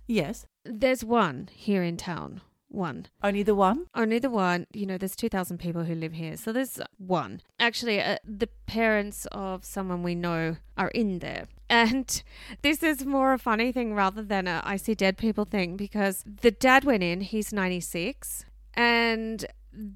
[0.08, 0.44] Yes.
[0.64, 2.40] there's one here in town.
[2.68, 3.06] One.
[3.22, 3.86] Only the one?
[3.94, 4.66] Only the one.
[4.72, 6.36] You know, there's 2,000 people who live here.
[6.36, 7.40] So there's one.
[7.58, 11.44] Actually, uh, the parents of someone we know are in there.
[11.70, 12.22] And
[12.62, 16.24] this is more a funny thing rather than a I see dead people thing because
[16.42, 19.44] the dad went in, he's 96, and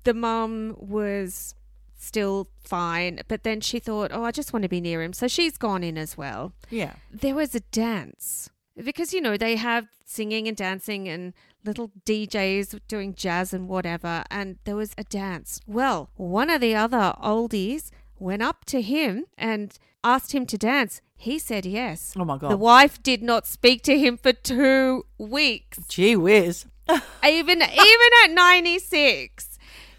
[0.05, 1.55] the mum was
[1.97, 3.21] still fine.
[3.27, 5.15] But then she thought, oh, I just want to be near him.
[5.15, 6.93] So she's gone in as well Yeah.
[7.11, 8.51] there was a dance
[8.83, 11.33] because you know they have singing and dancing and
[11.65, 15.61] little DJs doing jazz and whatever and there was a dance.
[15.67, 21.01] Well one of the other oldies went up to him and asked him to dance.
[21.17, 22.15] He said yes.
[22.17, 22.51] Oh my God.
[22.51, 25.79] the wife did not speak to him for 2 weeks.
[25.89, 26.67] Gee whiz.
[26.89, 29.52] even even at 96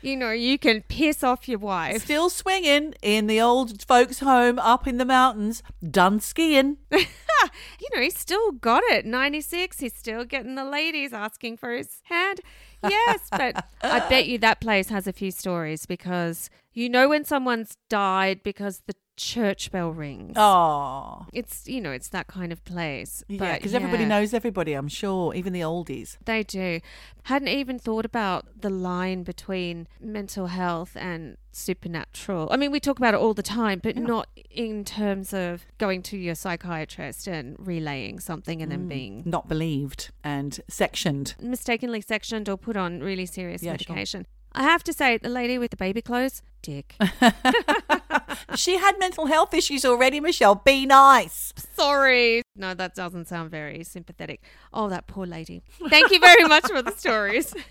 [0.03, 4.59] you know you can piss off your wife Still swinging in the old folks' home
[4.59, 6.77] up in the mountains, done skiing.
[6.91, 9.05] you know, he's still got it.
[9.05, 12.41] 96, he's still getting the ladies asking for his hand.
[12.83, 17.23] Yes, but I bet you that place has a few stories because you know when
[17.23, 20.33] someone's died because the church bell rings.
[20.35, 21.25] Oh.
[21.33, 23.23] It's, you know, it's that kind of place.
[23.27, 26.17] Yeah, But, because everybody knows everybody, I'm sure, even the oldies.
[26.25, 26.79] They do.
[27.23, 32.47] Hadn't even thought about the line between mental health and supernatural.
[32.51, 36.01] I mean, we talk about it all the time, but not in terms of going
[36.03, 41.35] to your psychiatrist and relaying something and then mm, being Not believed and sectioned.
[41.41, 44.23] mistakenly sectioned or put on really serious Yeah, sure.
[44.53, 44.67] Medication.
[44.67, 46.95] I have to say, the lady with the baby clothes, dick.
[48.55, 50.55] she had mental health issues already, Michelle.
[50.55, 51.53] Be nice.
[51.75, 52.41] Sorry.
[52.55, 54.41] No, that doesn't sound very sympathetic.
[54.73, 55.63] Oh, that poor lady.
[55.89, 57.53] Thank you very much for the stories.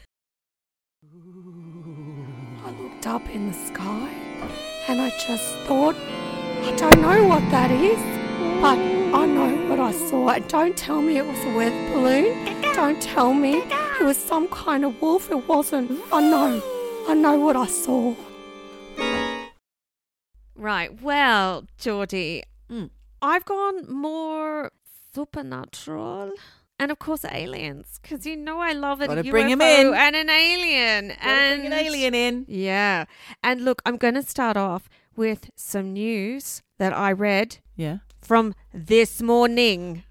[2.65, 4.09] I looked up in the sky
[4.89, 7.99] and I just thought, I don't know what that is,
[8.61, 10.29] but I know what I saw.
[10.29, 12.62] And Don't tell me it was a weather balloon.
[12.75, 13.59] Don't tell me
[14.01, 15.31] it was some kind of wolf.
[15.31, 16.01] It wasn't.
[16.13, 16.63] I know.
[17.09, 18.15] I know what I saw.
[20.57, 21.01] Right.
[21.03, 22.91] Well, Geordie, Mm.
[23.21, 24.71] I've gone more
[25.15, 26.33] supernatural.
[26.79, 29.95] And of course, aliens, because you know I love a Gotta UFO bring 'em in.
[29.95, 31.09] and an alien.
[31.09, 32.45] Gotta and bring an alien in.
[32.49, 33.05] Yeah.
[33.45, 37.99] And look, I'm going to start off with some news that I read Yeah.
[38.21, 40.03] from this morning.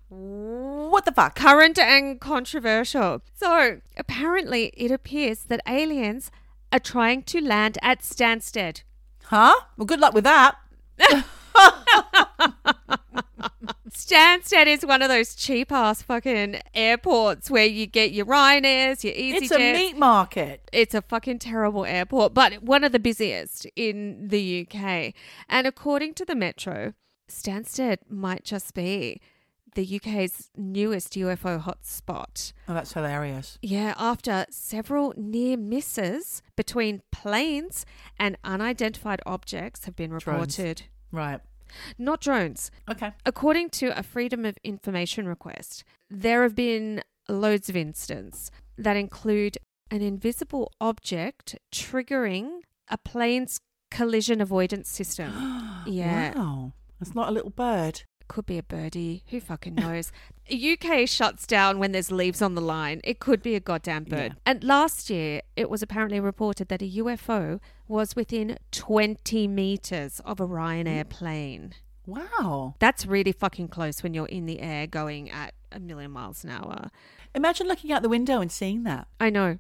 [0.92, 1.36] What the fuck?
[1.36, 3.22] Current and controversial.
[3.34, 6.32] So, apparently, it appears that aliens
[6.74, 8.84] are trying to land at Stansted.
[9.24, 9.56] Huh?
[9.78, 10.58] Well, good luck with that.
[13.90, 19.14] Stansted is one of those cheap ass fucking airports where you get your Ryanairs, your
[19.14, 19.44] EasyJet.
[19.44, 20.70] It's a meat market.
[20.74, 25.14] It's a fucking terrible airport, but one of the busiest in the UK.
[25.48, 26.96] And according to the Metro,
[27.30, 29.22] Stansted might just be
[29.76, 32.54] the UK's newest UFO hotspot.
[32.68, 33.58] Oh, that's hilarious.
[33.62, 37.86] Yeah, after several near misses between planes
[38.20, 40.28] and unidentified objects have been Drones.
[40.28, 40.84] reported.
[41.12, 41.40] Right.
[41.98, 42.70] Not drones.
[42.90, 43.14] Okay.
[43.26, 49.58] According to a Freedom of Information request, there have been loads of incidents that include
[49.90, 52.60] an invisible object triggering
[52.90, 53.60] a plane's
[53.90, 55.32] collision avoidance system.
[55.88, 56.38] Yeah.
[56.38, 56.74] Wow.
[57.00, 58.04] That's not a little bird.
[58.32, 59.26] Could be a birdie.
[59.28, 60.10] Who fucking knows?
[60.50, 63.02] UK shuts down when there's leaves on the line.
[63.04, 64.32] It could be a goddamn bird.
[64.32, 64.40] Yeah.
[64.46, 67.60] And last year, it was apparently reported that a UFO
[67.90, 71.10] was within 20 meters of a Ryanair mm.
[71.10, 71.74] plane.
[72.06, 72.76] Wow.
[72.80, 76.52] That's really fucking close when you're in the air going at a million miles an
[76.52, 76.90] hour.
[77.36, 79.10] Imagine looking out the window and seeing that.
[79.20, 79.58] I know.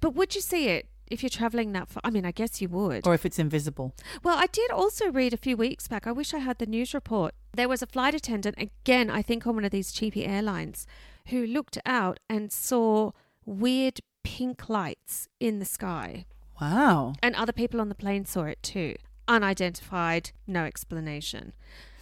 [0.00, 2.00] But would you see it if you're traveling that far?
[2.04, 3.06] I mean, I guess you would.
[3.06, 3.94] Or if it's invisible.
[4.22, 6.06] Well, I did also read a few weeks back.
[6.06, 7.34] I wish I had the news report.
[7.54, 10.86] There was a flight attendant, again, I think on one of these cheapy airlines,
[11.28, 13.12] who looked out and saw
[13.44, 16.26] weird pink lights in the sky.
[16.60, 17.14] Wow.
[17.22, 18.94] And other people on the plane saw it too.
[19.28, 21.52] Unidentified, no explanation.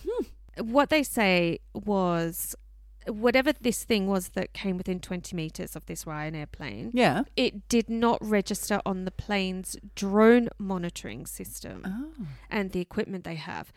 [0.06, 0.24] Hmm.
[0.64, 2.54] What they say was
[3.07, 7.22] whatever this thing was that came within 20 meters of this Ryanair plane, Yeah.
[7.36, 12.26] it did not register on the plane's drone monitoring system Oh.
[12.51, 13.72] and the equipment they have.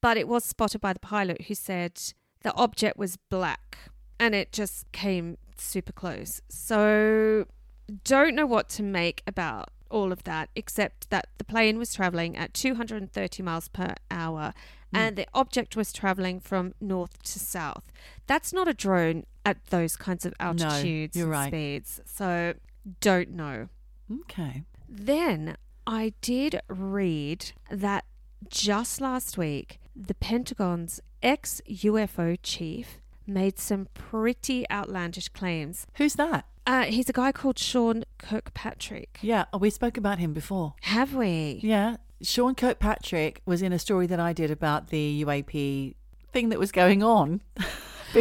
[0.00, 2.00] But it was spotted by the pilot who said
[2.42, 3.78] the object was black
[4.20, 6.40] and it just came super close.
[6.48, 7.46] So
[8.04, 12.36] don't know what to make about all of that except that the plane was traveling
[12.36, 14.52] at 230 miles per hour
[14.94, 17.90] and the object was traveling from north to south.
[18.26, 21.48] That's not a drone at those kinds of altitudes you're and right.
[21.48, 22.00] speeds.
[22.04, 22.54] So
[23.00, 23.68] don't know.
[24.22, 24.62] Okay.
[24.88, 28.04] Then I did read that
[28.48, 35.86] just last week, the Pentagon's ex UFO chief made some pretty outlandish claims.
[35.94, 36.46] Who's that?
[36.66, 39.18] Uh, he's a guy called Sean Kirkpatrick.
[39.20, 40.74] Yeah, we spoke about him before.
[40.82, 41.60] Have we?
[41.62, 45.94] Yeah, Sean Kirkpatrick was in a story that I did about the UAP
[46.32, 47.40] thing that was going on.
[47.56, 47.64] Before.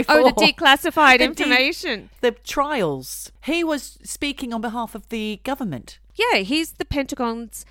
[0.09, 2.09] Oh, the declassified The de- information.
[2.21, 3.31] the trials.
[3.43, 5.99] He was speaking on behalf of the government.
[6.15, 7.63] yeah, he's the Pentagon's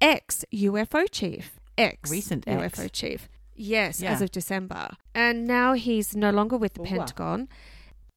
[0.00, 1.58] ex UFO chief.
[1.78, 2.90] Ex Recent UFO ex.
[2.92, 3.28] chief.
[3.54, 4.12] Yes, Yeah.
[4.12, 4.90] as of December.
[5.14, 6.88] And now he's no longer with the Wow.
[6.90, 7.48] Pentagon.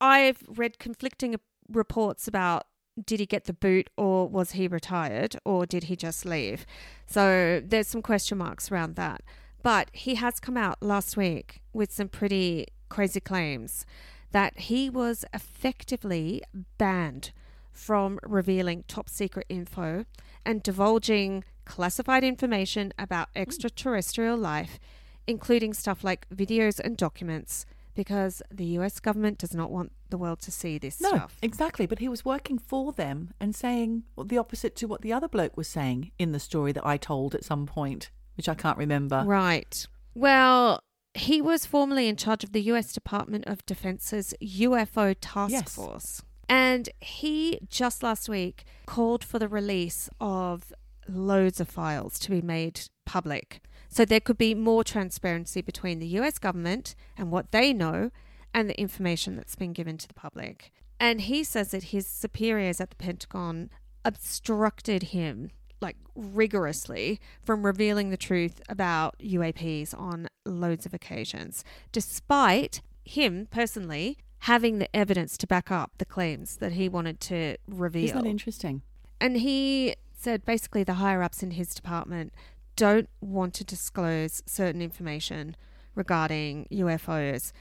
[0.01, 1.36] I've read conflicting
[1.70, 2.66] reports about
[3.03, 6.65] did he get the boot or was he retired or did he just leave?
[7.05, 9.21] So there's some question marks around that.
[9.61, 13.85] But he has come out last week with some pretty crazy claims
[14.31, 16.41] that he was effectively
[16.77, 17.31] banned
[17.71, 20.05] from revealing top secret info
[20.45, 23.41] and divulging classified information about hmm.
[23.41, 24.79] extraterrestrial life,
[25.27, 27.65] including stuff like videos and documents,
[27.95, 31.37] because the US government does not want the world to see this No, stuff.
[31.41, 31.85] exactly.
[31.85, 35.55] But he was working for them and saying the opposite to what the other bloke
[35.57, 39.23] was saying in the story that I told at some point, which I can't remember.
[39.25, 39.85] Right.
[40.15, 40.79] Well,
[41.13, 45.75] he was formerly in charge of the US Department of Defense's UFO task Yes.
[45.75, 46.21] force.
[46.49, 50.73] And he just last week called for the release of
[51.07, 53.61] loads of files to be made public.
[53.93, 58.09] So there could be more transparency between the US government and what they know
[58.51, 60.71] and the information that's been given to the public.
[60.99, 63.69] And he says that his superiors at the Pentagon
[64.03, 72.81] obstructed him like rigorously from revealing the truth about UAPs on loads of occasions, despite
[73.05, 78.05] him personally having the evidence to back up the claims that he wanted to reveal.
[78.05, 78.81] Isn't that interesting?
[79.21, 82.33] And he said basically the higher ups in his department
[82.76, 85.55] don't want to disclose certain information
[85.95, 87.51] regarding UFOs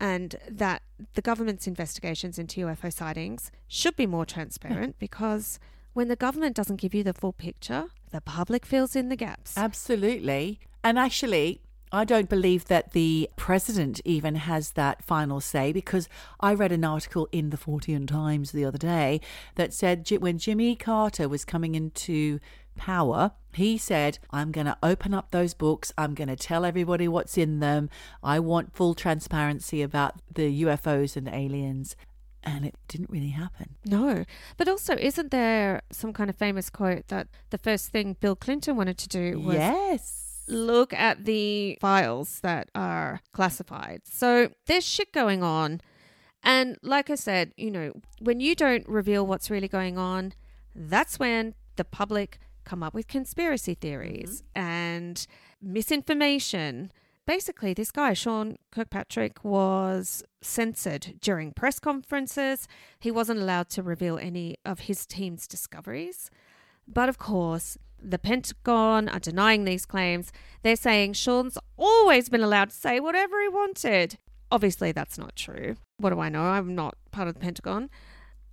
[0.00, 0.82] and that
[1.14, 5.58] the government's investigations into UFO sightings should be more transparent because
[5.92, 9.56] when the government doesn't give you the full picture, the public fills in the gaps.
[9.56, 10.60] Absolutely.
[10.84, 11.60] And actually,
[11.90, 16.08] I don't believe that the president even has that final say because
[16.38, 19.20] I read an article in the Fortean Times the other day
[19.56, 22.38] that said when Jimmy Carter was coming into
[22.78, 25.92] power, he said, I'm going to open up those books.
[25.98, 27.90] I'm going to tell everybody what's in them.
[28.22, 31.96] I want full transparency about the UFOs and aliens.
[32.44, 33.74] And it didn't really happen.
[33.84, 34.24] No.
[34.56, 38.76] But also, isn't there some kind of famous quote that the first thing Bill Clinton
[38.76, 40.44] wanted to do was yes.
[40.46, 44.02] look at the files that are classified.
[44.04, 45.80] So there's shit going on.
[46.44, 50.32] And like I said, you know, when you don't reveal what's really going on,
[50.74, 52.38] that's when the public
[52.68, 54.68] come up with conspiracy theories mm-hmm.
[54.68, 55.26] and
[55.62, 56.92] misinformation.
[57.26, 62.66] Basically, this guy, Sean Kirkpatrick, was censored during press conferences.
[63.00, 66.30] He wasn't allowed to reveal any of his team's discoveries.
[66.86, 70.32] But of course, the Pentagon are denying these claims.
[70.62, 74.18] They're saying Sean's always been allowed to say whatever he wanted.
[74.50, 75.76] Obviously, that's not true.
[75.98, 76.42] What do I know?
[76.42, 77.90] I'm not part of the Pentagon.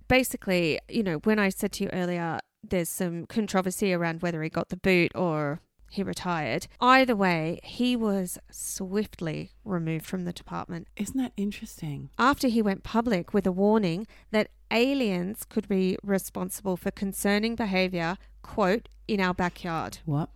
[0.08, 2.38] Basically, you know, when I said to you earlier,
[2.70, 5.60] there's some controversy around whether he got the boot or
[5.90, 6.66] he retired.
[6.80, 12.10] Either way, he was swiftly removed from the department Isn't that interesting?
[12.18, 18.16] after he went public with a warning that aliens could be responsible for concerning behavior,
[18.42, 19.98] quote, in our backyard.
[20.04, 20.30] What?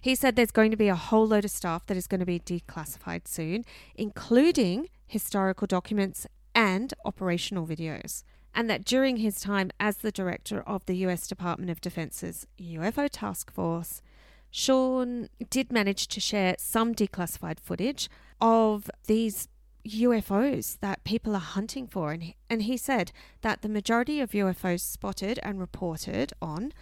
[0.00, 2.26] He said there's going to be a whole load of stuff that is going to
[2.26, 3.64] be declassified soon,
[3.94, 8.24] including historical documents and operational videos.
[8.54, 13.08] And that during his time as the director of the US Department of Defense's UFO
[13.10, 14.02] Task Force,
[14.50, 18.08] Sean did manage to share some declassified footage
[18.40, 19.48] of these
[19.86, 22.12] UFOs that people are hunting for.
[22.12, 26.72] And he, and he said that the majority of UFOs spotted and reported on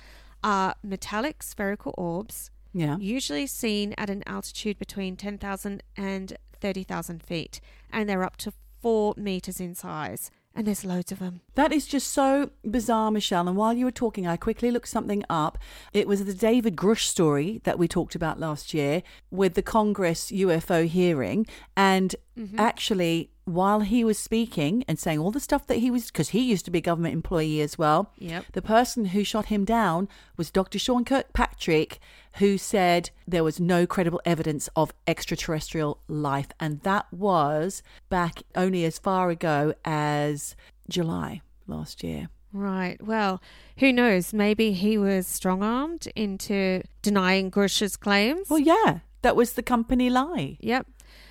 [0.42, 2.96] are metallic spherical orbs, Yeah.
[2.98, 7.60] usually seen at an altitude between 10,000 and 30,000 feet,
[7.92, 10.30] and they're up to four meters in size.
[10.58, 11.42] And there's loads of them.
[11.54, 13.46] That is just so bizarre, Michelle.
[13.46, 15.56] And while you were talking, I quickly looked something up.
[15.92, 20.32] It was the David Grusch story that we talked about last year with the Congress
[20.32, 21.46] UFO hearing.
[21.76, 22.60] And Mm-hmm.
[22.60, 26.40] actually, while he was speaking and saying all the stuff that he was, because he
[26.40, 28.12] used to be a government employee as well.
[28.18, 28.44] Yep.
[28.52, 30.78] The person who shot him down was Dr.
[30.78, 31.98] Sean Kirkpatrick,
[32.34, 36.48] who said there was no credible evidence of extraterrestrial life.
[36.60, 40.54] And that was back only as far ago as
[40.88, 42.28] July last year.
[42.52, 43.02] Right.
[43.02, 43.42] Well,
[43.78, 44.32] who knows?
[44.32, 48.48] Maybe he was strong armed into denying Grusch's claims.
[48.48, 50.56] Well, yeah, that was the company lie.
[50.60, 50.86] Yep.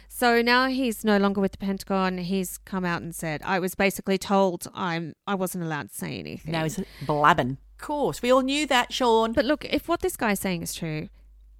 [0.07, 2.17] So now he's no longer with the Pentagon.
[2.17, 6.17] He's come out and said, "I was basically told I'm I wasn't allowed to say
[6.17, 7.57] anything." Now he's blabbing.
[7.79, 9.33] Of course, we all knew that, Sean.
[9.33, 11.09] But look, if what this guy's saying is true,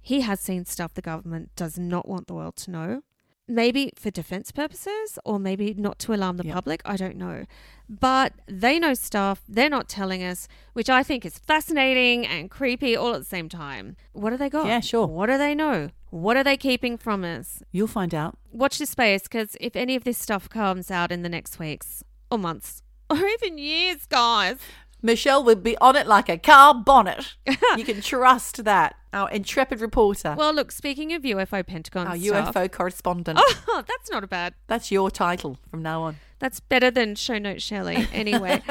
[0.00, 3.02] he has seen stuff the government does not want the world to know.
[3.50, 6.54] Maybe for defense purposes, or maybe not to alarm the Yep.
[6.54, 6.82] public.
[6.84, 7.46] I don't know.
[7.88, 12.94] But they know stuff they're not telling us, which I think is fascinating and creepy
[12.94, 13.96] all at the same time.
[14.12, 14.66] What do they got?
[14.66, 15.06] Yeah, sure.
[15.06, 15.88] What do they know?
[16.10, 17.62] What are they keeping from us?
[17.72, 18.36] You'll find out.
[18.52, 22.04] Watch this space because if any of this stuff comes out in the next weeks
[22.30, 24.56] or months or even years, guys,
[25.00, 27.36] Michelle would be on it like a car bonnet.
[27.78, 28.96] you can trust that.
[29.12, 30.70] Our intrepid reporter, well, look.
[30.70, 33.38] Speaking of UFO Pentagon our stuff, UFO correspondent.
[33.40, 34.54] oh, that's not a bad.
[34.66, 36.16] That's your title from now on.
[36.38, 38.06] That's better than show note Shelley.
[38.12, 38.62] Anyway,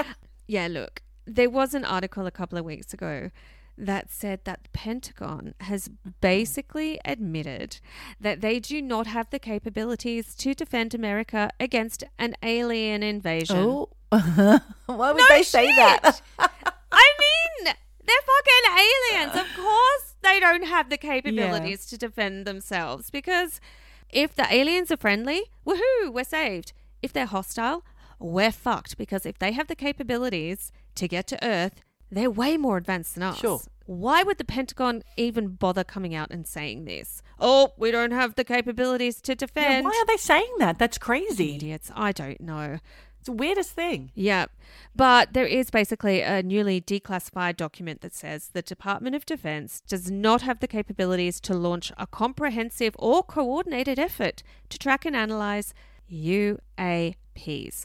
[0.47, 0.67] yeah.
[0.67, 3.31] Look, there was an article a couple of weeks ago
[3.77, 7.79] that said that the Pentagon has basically admitted
[8.19, 13.57] that they do not have the capabilities to defend America against an alien invasion.
[13.57, 13.89] Oh,
[14.87, 16.21] why would they say that?
[16.39, 17.73] I mean,
[18.05, 19.35] they're fucking aliens.
[19.47, 23.59] Of course, they don't have the capabilities to defend themselves because
[24.09, 26.73] if the aliens are friendly, woohoo, we're saved.
[27.01, 27.83] If they're hostile,
[28.19, 32.77] we're fucked because if they have the capabilities to get to Earth, they're way more
[32.77, 33.37] advanced than us.
[33.39, 33.61] Sure.
[33.85, 37.21] Why would the Pentagon even bother coming out and saying this?
[37.39, 39.85] Oh, we don't have the capabilities to Yeah, defend.
[39.85, 40.77] why are they saying that?
[40.79, 41.55] That's crazy.
[41.55, 41.91] Idiots.
[41.95, 42.79] I don't know.
[43.27, 44.11] The weirdest thing.
[44.15, 44.45] Yeah.
[44.95, 50.09] But there is basically a newly declassified document that says the Department of Defense does
[50.09, 55.73] not have the capabilities to launch a comprehensive or coordinated effort to track and analyze
[56.09, 57.83] UAPs,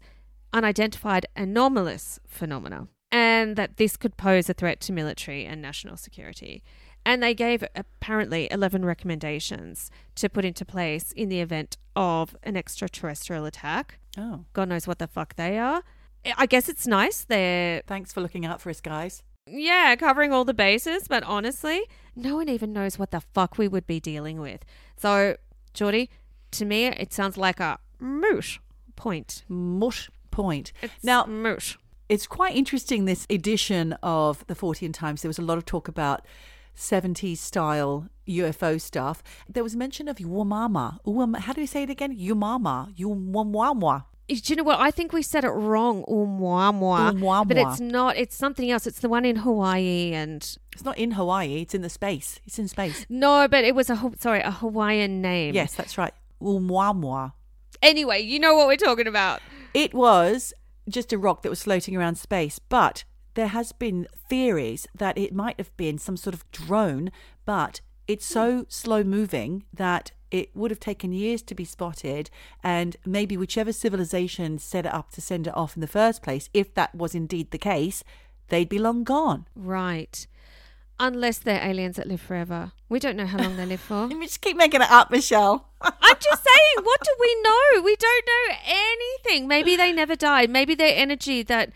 [0.53, 6.63] unidentified anomalous phenomena, and that this could pose a threat to military and national security.
[7.05, 12.57] And they gave apparently 11 recommendations to put into place in the event of an
[12.57, 13.99] extraterrestrial attack.
[14.17, 15.83] Oh, God knows what the fuck they are.
[16.37, 17.25] I guess it's nice.
[17.25, 19.23] They're, thanks for looking out for us, guys.
[19.47, 21.83] yeah, covering all the bases, but honestly,
[22.15, 24.65] no one even knows what the fuck we would be dealing with.
[24.97, 25.37] So,
[25.75, 26.09] Geordie,
[26.53, 28.61] to me, it sounds like a moot
[28.95, 29.43] point.
[29.49, 30.73] Mush point.
[30.83, 31.77] It's Now- moot.
[32.09, 35.23] It's quite interesting, this edition of the Fortean Times.
[35.23, 36.27] There was a lot of talk about
[36.77, 39.23] 70s style UFO stuff.
[39.49, 40.99] There was mention of Umama.
[41.07, 42.17] Uwam- How do you say it again?
[42.17, 42.95] Umama.
[42.97, 44.05] Umwamwa.
[44.29, 44.81] Do you know what?
[44.81, 46.05] I think we said it wrong.
[46.09, 47.13] Umwamwa.
[47.13, 47.49] Umwamwa.
[47.49, 48.17] But it's not.
[48.17, 48.87] It's something else.
[48.87, 50.43] It's the one in Hawaii and.
[50.73, 52.41] It's not in Hawaii, it's in the space.
[52.47, 53.05] It's in space.
[53.11, 54.11] No, but it was a.
[54.19, 55.55] Sorry, a Hawaiian name.
[55.55, 56.15] Yes, that's right.
[56.41, 57.33] Umwamwa.
[57.83, 59.41] Anyway, you know what we're talking about.
[59.75, 60.55] It was
[60.89, 63.05] just a rock that was floating around space, but
[63.35, 67.11] there has been theories that it might have been some sort of drone,
[67.45, 72.31] but it's so slow moving that it would have taken years to be spotted
[72.63, 76.49] and maybe whichever civilization set it up to send it off in the first place,
[76.55, 78.03] if that was indeed the case,
[78.49, 79.47] they'd be long gone.
[79.55, 80.27] Right.
[80.99, 82.73] Unless they're aliens that live forever.
[82.89, 84.09] We don't know how long they live for.
[84.09, 85.69] You just keep making it up, Michelle.
[85.81, 87.83] I'm just saying, what do we know?
[87.83, 89.49] We don't know anything.
[89.49, 90.49] Maybe they never died.
[90.49, 91.73] Maybe their energy that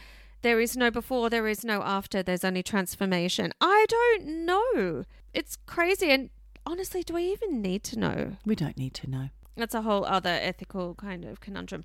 [0.47, 3.53] there is no before, there is no after, there's only transformation.
[3.61, 5.05] I don't know.
[5.35, 6.11] It's crazy.
[6.11, 6.31] And
[6.65, 8.37] honestly, do we even need to know?
[8.45, 9.29] we don't need to know.
[9.57, 11.85] That's a whole other ethical kind of conundrum.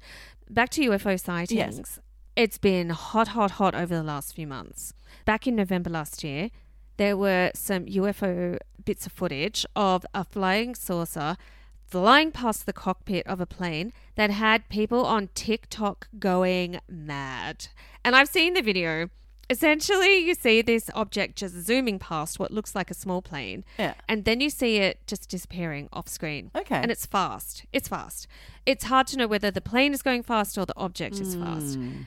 [0.49, 1.78] Back to UFO sightings.
[1.78, 1.99] Yes.
[2.36, 4.93] It's been hot, hot, hot over the last few months.
[5.26, 6.49] Back in November last year,
[6.97, 11.36] there were some UFO bits of footage of a flying saucer
[11.92, 17.68] flying past the cockpit of a plane that had people on TikTok going mad.
[18.04, 19.10] And I've seen the video.
[19.50, 23.96] Essentially, you see this object just zooming past what looks like a small plane, Yeah.
[24.08, 26.52] and then you see it just disappearing off screen.
[26.56, 26.78] Okay.
[26.78, 27.66] And it's fast.
[27.74, 28.28] It's fast.
[28.66, 31.76] It's hard to know whether the plane is going fast or the object is fast.
[31.76, 32.04] Hmm.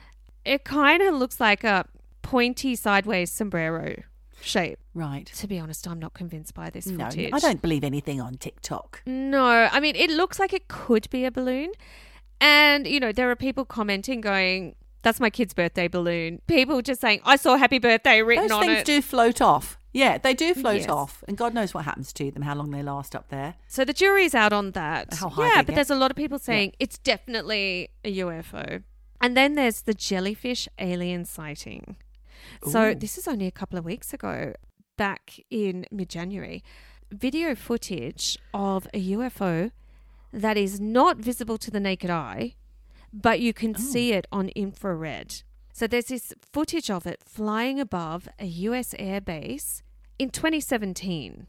[0.46, 1.84] It kind of looks like a
[2.22, 4.02] pointy sideways sombrero
[4.46, 4.78] shape.
[4.94, 5.26] Right.
[5.26, 7.32] To be honest, I'm not convinced by this No, footage.
[7.32, 9.02] I don't believe anything on TikTok.
[9.06, 11.72] No, I mean, it looks like it could be a balloon.
[12.40, 16.40] And, you know, there are people commenting going, that's my kid's birthday balloon.
[16.46, 19.78] People just saying, I saw happy birthday written Those on things do float off.
[19.92, 20.88] Yeah, they do float Yes.
[20.88, 23.54] off, and God knows what happens to them, how long they last up there.
[23.68, 25.14] So the jury's out on that.
[25.14, 25.74] How high yeah, but get.
[25.76, 28.82] there's a lot of people saying it's definitely a UFO.
[29.20, 31.96] And then there's the jellyfish alien sighting.
[32.68, 32.94] So Ooh.
[32.94, 34.54] this is only a couple of weeks ago,
[34.96, 36.62] back in mid January.
[37.12, 39.70] Video footage of a UFO
[40.32, 42.54] that is not visible to the naked eye,
[43.12, 43.80] but you can Oh.
[43.80, 45.42] see it on infrared.
[45.72, 49.82] So there's this footage of it flying above a US airbase
[50.18, 51.48] in 2017.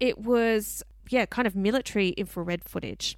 [0.00, 3.16] It was, yeah, kind of military infrared footage.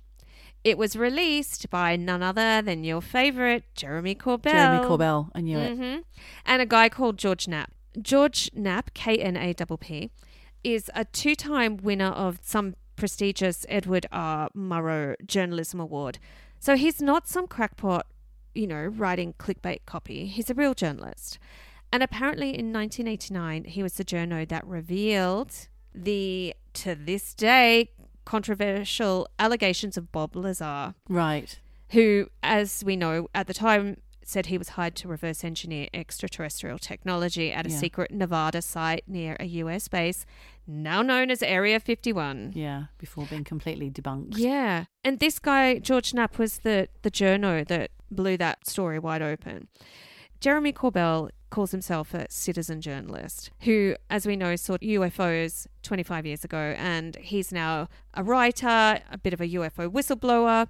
[0.68, 4.52] It was released by none other than your favorite, Jeremy Corbell.
[4.52, 5.76] Jeremy Corbell, I knew it.
[5.76, 5.96] hmm
[6.44, 7.72] And a guy called George Knapp.
[8.00, 10.10] George Knapp, K N A P P,
[10.62, 14.50] is a two time winner of some prestigious Edward R.
[14.54, 16.18] Murrow Journalism Award.
[16.60, 18.06] So he's not some crackpot,
[18.54, 20.26] you know, writing clickbait copy.
[20.26, 21.38] He's a real journalist.
[21.90, 27.92] And apparently in 1989, he was the journo that revealed the, to this day,
[28.28, 31.58] controversial allegations of Bob Lazar Right.
[31.90, 36.78] who, as we know at the time, said he was hired to reverse engineer extraterrestrial
[36.78, 37.78] technology at a Yeah.
[37.78, 40.26] secret Nevada site near a US base,
[40.66, 42.52] now known as Area 51.
[42.54, 44.34] Yeah, before being completely debunked.
[44.36, 44.84] Yeah.
[45.02, 49.68] And this guy, George Knapp, was the, the journo that blew that story wide open.
[50.40, 56.44] Jeremy Corbell calls himself a citizen journalist who, as we know, saw UFOs 25 years
[56.44, 56.74] ago.
[56.78, 60.68] And he's now a writer, a bit of a UFO whistleblower.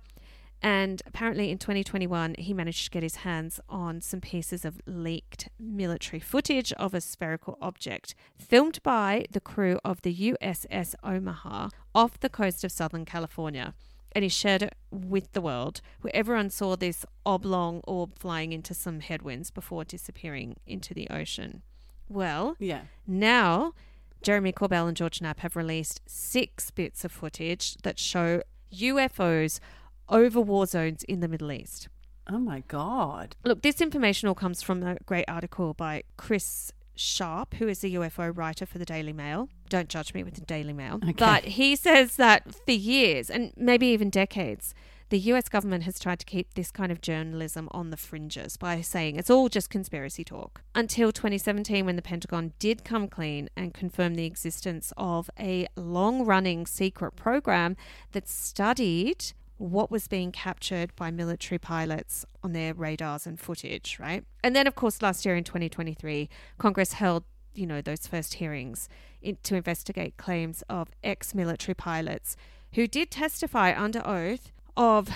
[0.60, 5.48] And apparently in 2021, he managed to get his hands on some pieces of leaked
[5.58, 12.18] military footage of a spherical object filmed by the crew of the USS Omaha off
[12.18, 13.74] the coast of Southern California.
[14.12, 18.72] And he shared it with the world, where everyone saw this oblong orb flying into
[18.74, 21.62] some headwinds before disappearing into the ocean.
[22.08, 22.82] Well, Yeah.
[23.06, 23.74] now,
[24.22, 28.42] Jeremy Corbell and George Knapp have released six bits of footage that show
[28.72, 29.60] UFOs
[30.08, 31.88] over war zones in the Middle East.
[32.30, 33.36] Oh my God.
[33.44, 37.88] Look, this information all comes from a great article by Chris Sharp, who is a
[37.88, 39.48] UFO writer for the Daily Mail.
[39.68, 40.96] Don't judge me with the Daily Mail.
[41.02, 41.12] Okay.
[41.12, 44.74] But he says that for years, and maybe even decades,
[45.10, 48.80] the US government has tried to keep this kind of journalism on the fringes by
[48.82, 50.60] saying it's all just conspiracy talk.
[50.74, 56.26] Until 2017, when the Pentagon did come clean and confirm the existence of a long
[56.26, 57.76] running secret program
[58.12, 64.24] that studied what was being captured by military pilots on their radars and footage, right?
[64.42, 66.28] And then, of course, last year in 2023,
[66.58, 68.88] Congress held, you know, those first hearings
[69.20, 72.36] in, to investigate claims of ex military pilots
[72.74, 75.08] who did testify under oath of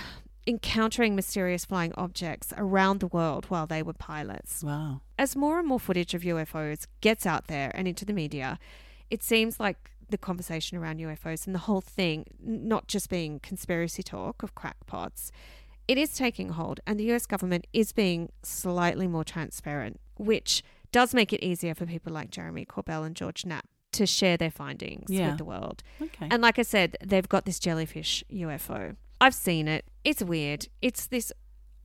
[0.45, 4.99] encountering mysterious flying objects around the world while they were pilots Wow.
[5.17, 8.59] as more and more footage of UFOs gets out there and into the media,
[9.09, 14.03] it seems like the conversation around UFOs and the whole thing, not just being conspiracy
[14.03, 15.31] talk of crackpots,
[15.87, 21.13] it is taking hold, and the US government is being slightly more transparent, which does
[21.13, 25.09] make it easier for people like Jeremy Corbell and George Knapp to share their findings
[25.09, 25.29] Yeah.
[25.29, 25.83] with the world.
[26.01, 26.27] Okay.
[26.31, 28.95] And like I said, they've got this jellyfish UFO.
[29.19, 29.85] I've seen it.
[30.03, 30.67] It's weird.
[30.81, 31.31] It's this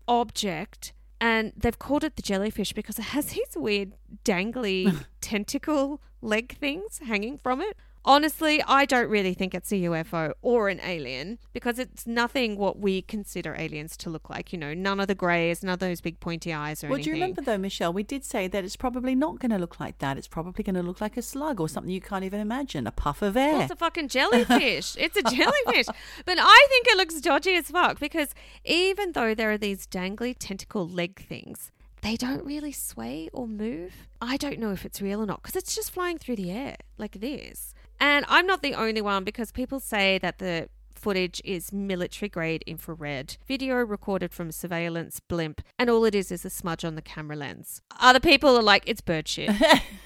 [0.06, 3.92] object, and they've called it the jellyfish because it has these weird
[4.24, 7.76] dangly tentacle leg things hanging from it.
[8.08, 12.78] Honestly, I don't really think it's a UFO or an alien because it's nothing what
[12.78, 14.50] we consider aliens to look like.
[14.50, 17.04] You know, none of the greys, none of those big pointy eyes or well, do
[17.10, 17.92] you remember though, Michelle?
[17.92, 20.16] We did say that it's probably not going to look like that.
[20.16, 22.92] It's probably going to look like a slug or something you can't even imagine, a
[22.92, 23.62] puff of Well, air.
[23.64, 24.96] it's a fucking jellyfish.
[24.98, 25.86] it's a jellyfish.
[26.24, 28.34] But I think it looks dodgy as fuck because
[28.64, 33.92] even though there are these dangly tentacle leg things, they don't really sway or move.
[34.18, 36.76] I don't know if it's real or not because it's just flying through the air
[36.96, 37.74] like this.
[38.00, 40.68] And I'm not the only one because people say that the
[40.98, 46.44] footage is military grade infrared video recorded from surveillance blimp and all it is is
[46.44, 47.80] a smudge on the camera lens.
[48.00, 49.50] Other people are like it's bird shit.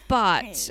[0.09, 0.69] But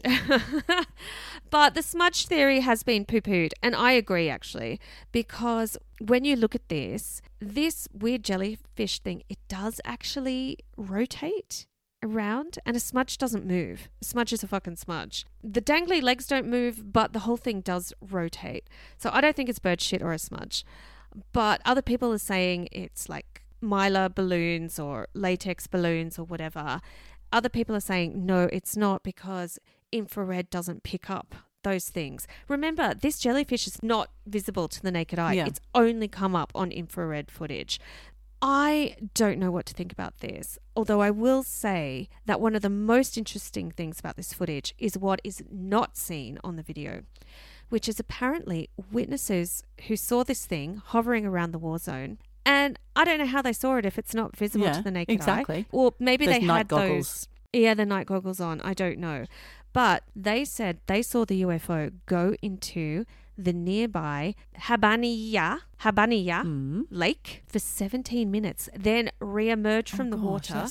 [1.49, 4.79] but the smudge theory has been poo-pooed and i agree actually
[5.11, 11.65] because when you look at this this weird jellyfish thing it does actually rotate
[12.03, 13.89] around and a smudge doesn't move.
[14.01, 15.25] A smudge is a fucking smudge.
[15.43, 18.67] The dangly legs don't move but the whole thing does rotate.
[18.97, 20.65] So i don't think it's bird shit or a smudge.
[21.33, 26.81] But other people are saying it's like mylar balloons or latex balloons or whatever.
[27.31, 29.59] Other people are saying no it's not because
[29.91, 32.27] infrared doesn't pick up those things.
[32.47, 35.33] Remember this jellyfish is not visible to the naked eye.
[35.33, 35.45] Yeah.
[35.45, 37.79] it's only come up on infrared footage.
[38.41, 40.57] I don't know what to think about this.
[40.81, 44.97] Although I will say that one of the most interesting things about this footage is
[44.97, 47.03] what is not seen on the video,
[47.69, 52.17] which is apparently witnesses who saw this thing hovering around the war zone.
[52.47, 54.89] And I don't know how they saw it if it's not visible Yeah, to the
[54.89, 55.55] naked exactly.
[55.55, 55.59] eye.
[55.59, 55.79] Exactly.
[55.79, 57.27] Or maybe Those they night had goggles.
[57.53, 57.61] those.
[57.61, 58.59] Yeah, the night goggles on.
[58.61, 59.25] I don't know.
[59.73, 63.05] But they said they saw the UFO go into
[63.37, 66.85] the nearby Habbaniyah, Habbaniyah Mm.
[66.89, 70.67] lake for 17 minutes, then re-emerge from Oh, the gosh, water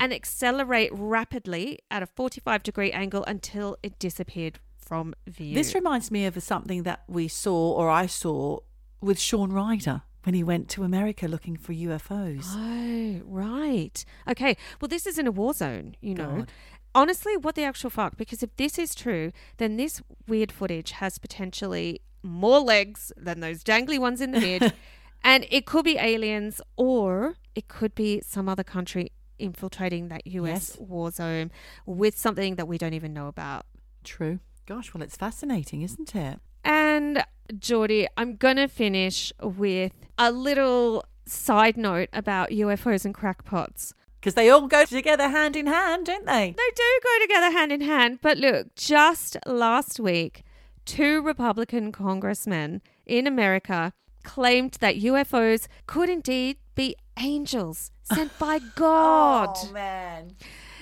[0.00, 5.54] and accelerate rapidly at a 45 degree angle until it disappeared from view.
[5.54, 8.60] This reminds me of something that we saw, or I saw,
[9.00, 12.46] with Shaun Ryder when he went to America looking for UFOs.
[12.48, 14.04] Oh, right.
[14.28, 14.56] Okay.
[14.80, 16.38] Well, this is in a war zone, you know.
[16.38, 16.52] God.
[16.94, 18.16] Honestly, what the actual fuck?
[18.16, 23.62] Because if this is true, then this weird footage has potentially more legs than those
[23.62, 24.72] dangly ones in the mid.
[25.24, 30.48] and it could be aliens or it could be some other country infiltrating that US
[30.70, 30.78] Yes.
[30.78, 31.50] war zone
[31.86, 33.66] with something that we don't even know about.
[34.02, 34.40] True.
[34.66, 36.40] Gosh, well, it's fascinating, isn't it?
[36.64, 37.24] And
[37.58, 43.94] Geordie, I'm going to finish with a little side note about UFOs and crackpots.
[44.20, 46.54] Because they all go together hand in hand, don't they?
[46.56, 48.18] They do go together hand in hand.
[48.20, 50.42] But look, just last week,
[50.84, 53.92] two Republican congressmen in America
[54.24, 59.56] claimed that UFOs could indeed be angels sent by God.
[59.56, 60.32] Oh, man.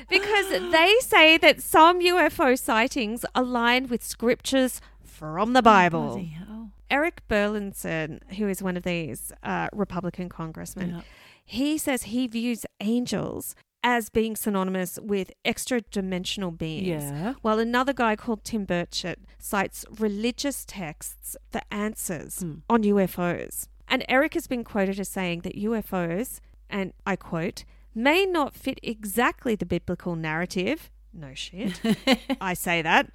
[0.09, 6.09] because they say that some UFO sightings align with scriptures from the Bible.
[6.09, 6.71] Bloody hell.
[6.91, 11.03] Eric Burlison, who is one of these uh, Republican congressmen.
[11.47, 16.87] He says he views angels as being synonymous with extra dimensional beings.
[17.05, 17.35] Yeah.
[17.43, 22.55] While another guy called Tim Burchett cites religious texts for answers Hmm.
[22.69, 23.69] on UFOs.
[23.89, 28.81] And Eric has been quoted as saying that UFOs, and I quote, may not fit
[28.83, 30.91] exactly the biblical narrative.
[31.13, 31.81] No shit.
[32.41, 33.11] I say that.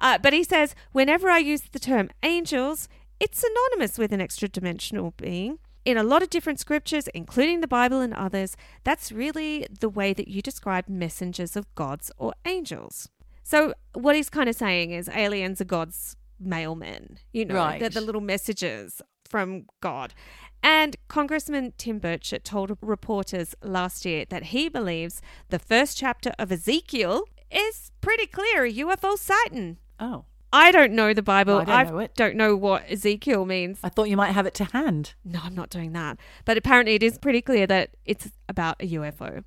[0.00, 2.88] Uh, but he says, whenever I use the term angels,
[3.20, 5.60] it's synonymous with an extra dimensional being.
[5.88, 10.12] In a lot of different scriptures, including the Bible and others, that's really the way
[10.12, 13.08] that you describe messengers of gods or angels.
[13.42, 17.80] So, what he's kind of saying is aliens are God's mailmen, you know, Right.
[17.80, 20.12] they're the little messages from God.
[20.62, 26.52] And Congressman Tim Burchett told reporters last year that he believes the first chapter of
[26.52, 29.78] Ezekiel is pretty clear a UFO sighting.
[29.98, 31.58] Oh, I don't know the Bible.
[31.66, 32.14] I don't know it.
[32.16, 33.78] don't know what Ezekiel means.
[33.82, 35.14] I thought you might have it to hand.
[35.24, 36.18] No, I'm not doing that.
[36.44, 39.44] But apparently, it is pretty clear that it's about a UFO.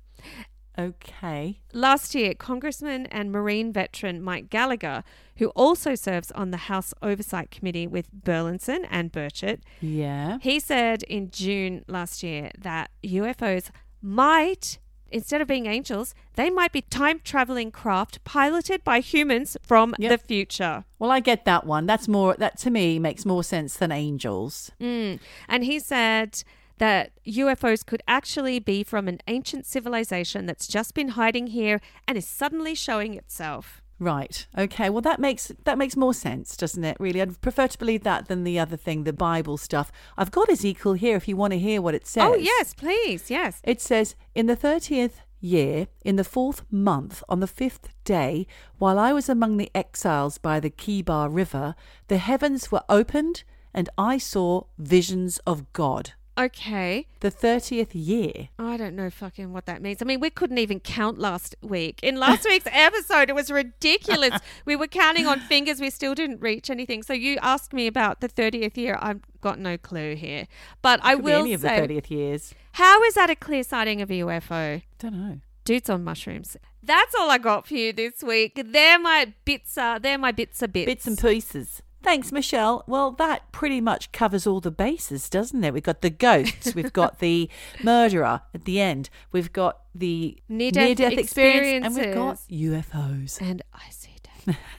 [0.78, 1.60] Okay.
[1.74, 5.04] Last year, Congressman and Marine veteran Mike Gallagher,
[5.36, 10.38] who also serves on the House Oversight Committee with Burlison and Burchett, Yeah.
[10.40, 14.78] he said in June last year that UFOs might,
[15.12, 20.10] instead of being angels, they might be time traveling craft piloted by humans from Yep.
[20.10, 20.84] the future.
[20.98, 21.86] Well, I get that one.
[21.86, 24.70] That's more, that to me makes more sense than angels.
[24.80, 25.20] Mm.
[25.48, 26.42] And he said
[26.78, 32.16] that UFOs could actually be from an ancient civilization that's just been hiding here and
[32.18, 33.81] is suddenly showing itself.
[33.98, 34.46] Right.
[34.58, 34.90] Okay.
[34.90, 36.96] Well, that makes that makes more sense, doesn't it?
[36.98, 39.92] Really, I'd prefer to believe that than the other thing, the Bible stuff.
[40.18, 41.16] I've got Ezekiel here.
[41.16, 42.24] If you want to hear what it oh, says.
[42.24, 43.30] Oh, yes, please.
[43.30, 43.60] Yes.
[43.62, 48.46] It says, In the thirtieth year, in the fourth month, on the fifth day,
[48.78, 51.74] while I was among the exiles by the Kebar River,
[52.08, 53.42] the heavens were opened,
[53.74, 56.12] and I saw visions of God.
[56.38, 57.06] Okay.
[57.20, 58.48] The thirtieth year.
[58.58, 60.00] I don't know fucking what that means.
[60.00, 62.00] I mean, we couldn't even count last week.
[62.02, 64.40] In last week's episode, it was ridiculous.
[64.64, 65.80] we were counting on fingers.
[65.80, 67.02] We still didn't reach anything.
[67.02, 68.98] So you asked me about the 30th year.
[69.00, 70.46] I've got no clue here.
[70.80, 72.54] But I will any of the thirtieth years.
[72.72, 74.82] how is that a clear sighting of a UFO?
[74.98, 75.38] Don't know.
[75.64, 76.56] Dudes on mushrooms.
[76.82, 78.60] That's all I got for you this week.
[78.64, 79.78] They're my bits.
[79.78, 80.86] Uh, they're my bits of bits.
[80.86, 81.82] Bits and pieces.
[82.02, 82.84] Thanks, Michelle.
[82.86, 85.72] Well, that pretty much covers all the bases, doesn't it?
[85.72, 87.48] We've got the ghosts, we've got the
[87.82, 93.40] murderer at the end, we've got the Near-death near-death experience, and we've got UFOs.
[93.40, 94.16] and I see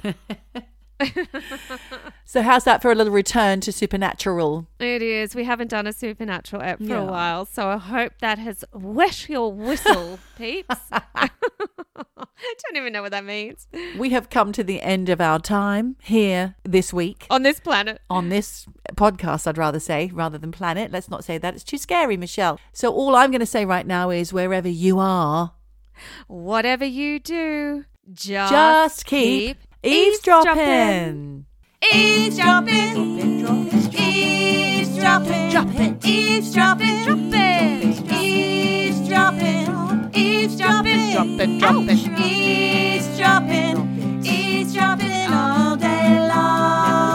[0.04, 0.16] death.
[2.26, 4.66] So, how's that for a little return to supernatural?
[4.80, 5.36] It is.
[5.36, 7.02] We haven't done a supernatural app for Yeah.
[7.02, 10.76] a while, so I hope that has wet your whistle, peeps.
[10.92, 11.30] I
[11.96, 13.68] don't even know what that means
[14.00, 18.02] We have come to the end of our time here this week on this planet.
[18.10, 18.66] on this
[18.96, 20.92] podcast, I'd rather say, rather than planet.
[20.92, 21.54] Let's not say that.
[21.54, 22.60] It's too scary, Michelle.
[22.72, 25.54] So, all I'm going to say right now is wherever you are,
[26.28, 31.44] Whatever you do, just, just keep, Eavesdropping.
[31.94, 32.96] Eavesdropping.
[33.92, 35.52] Eavesdropping.
[35.52, 36.00] Eavesdropping.
[36.06, 37.04] Eavesdropping.
[37.04, 38.10] Dropping.
[38.10, 39.68] Eavesdropping.
[40.16, 41.12] Eavesdropping.
[41.12, 41.60] Dropping.
[41.60, 42.16] Dropping.
[42.18, 44.24] Eavesdropping.
[44.26, 47.13] Eavesdropping all day long.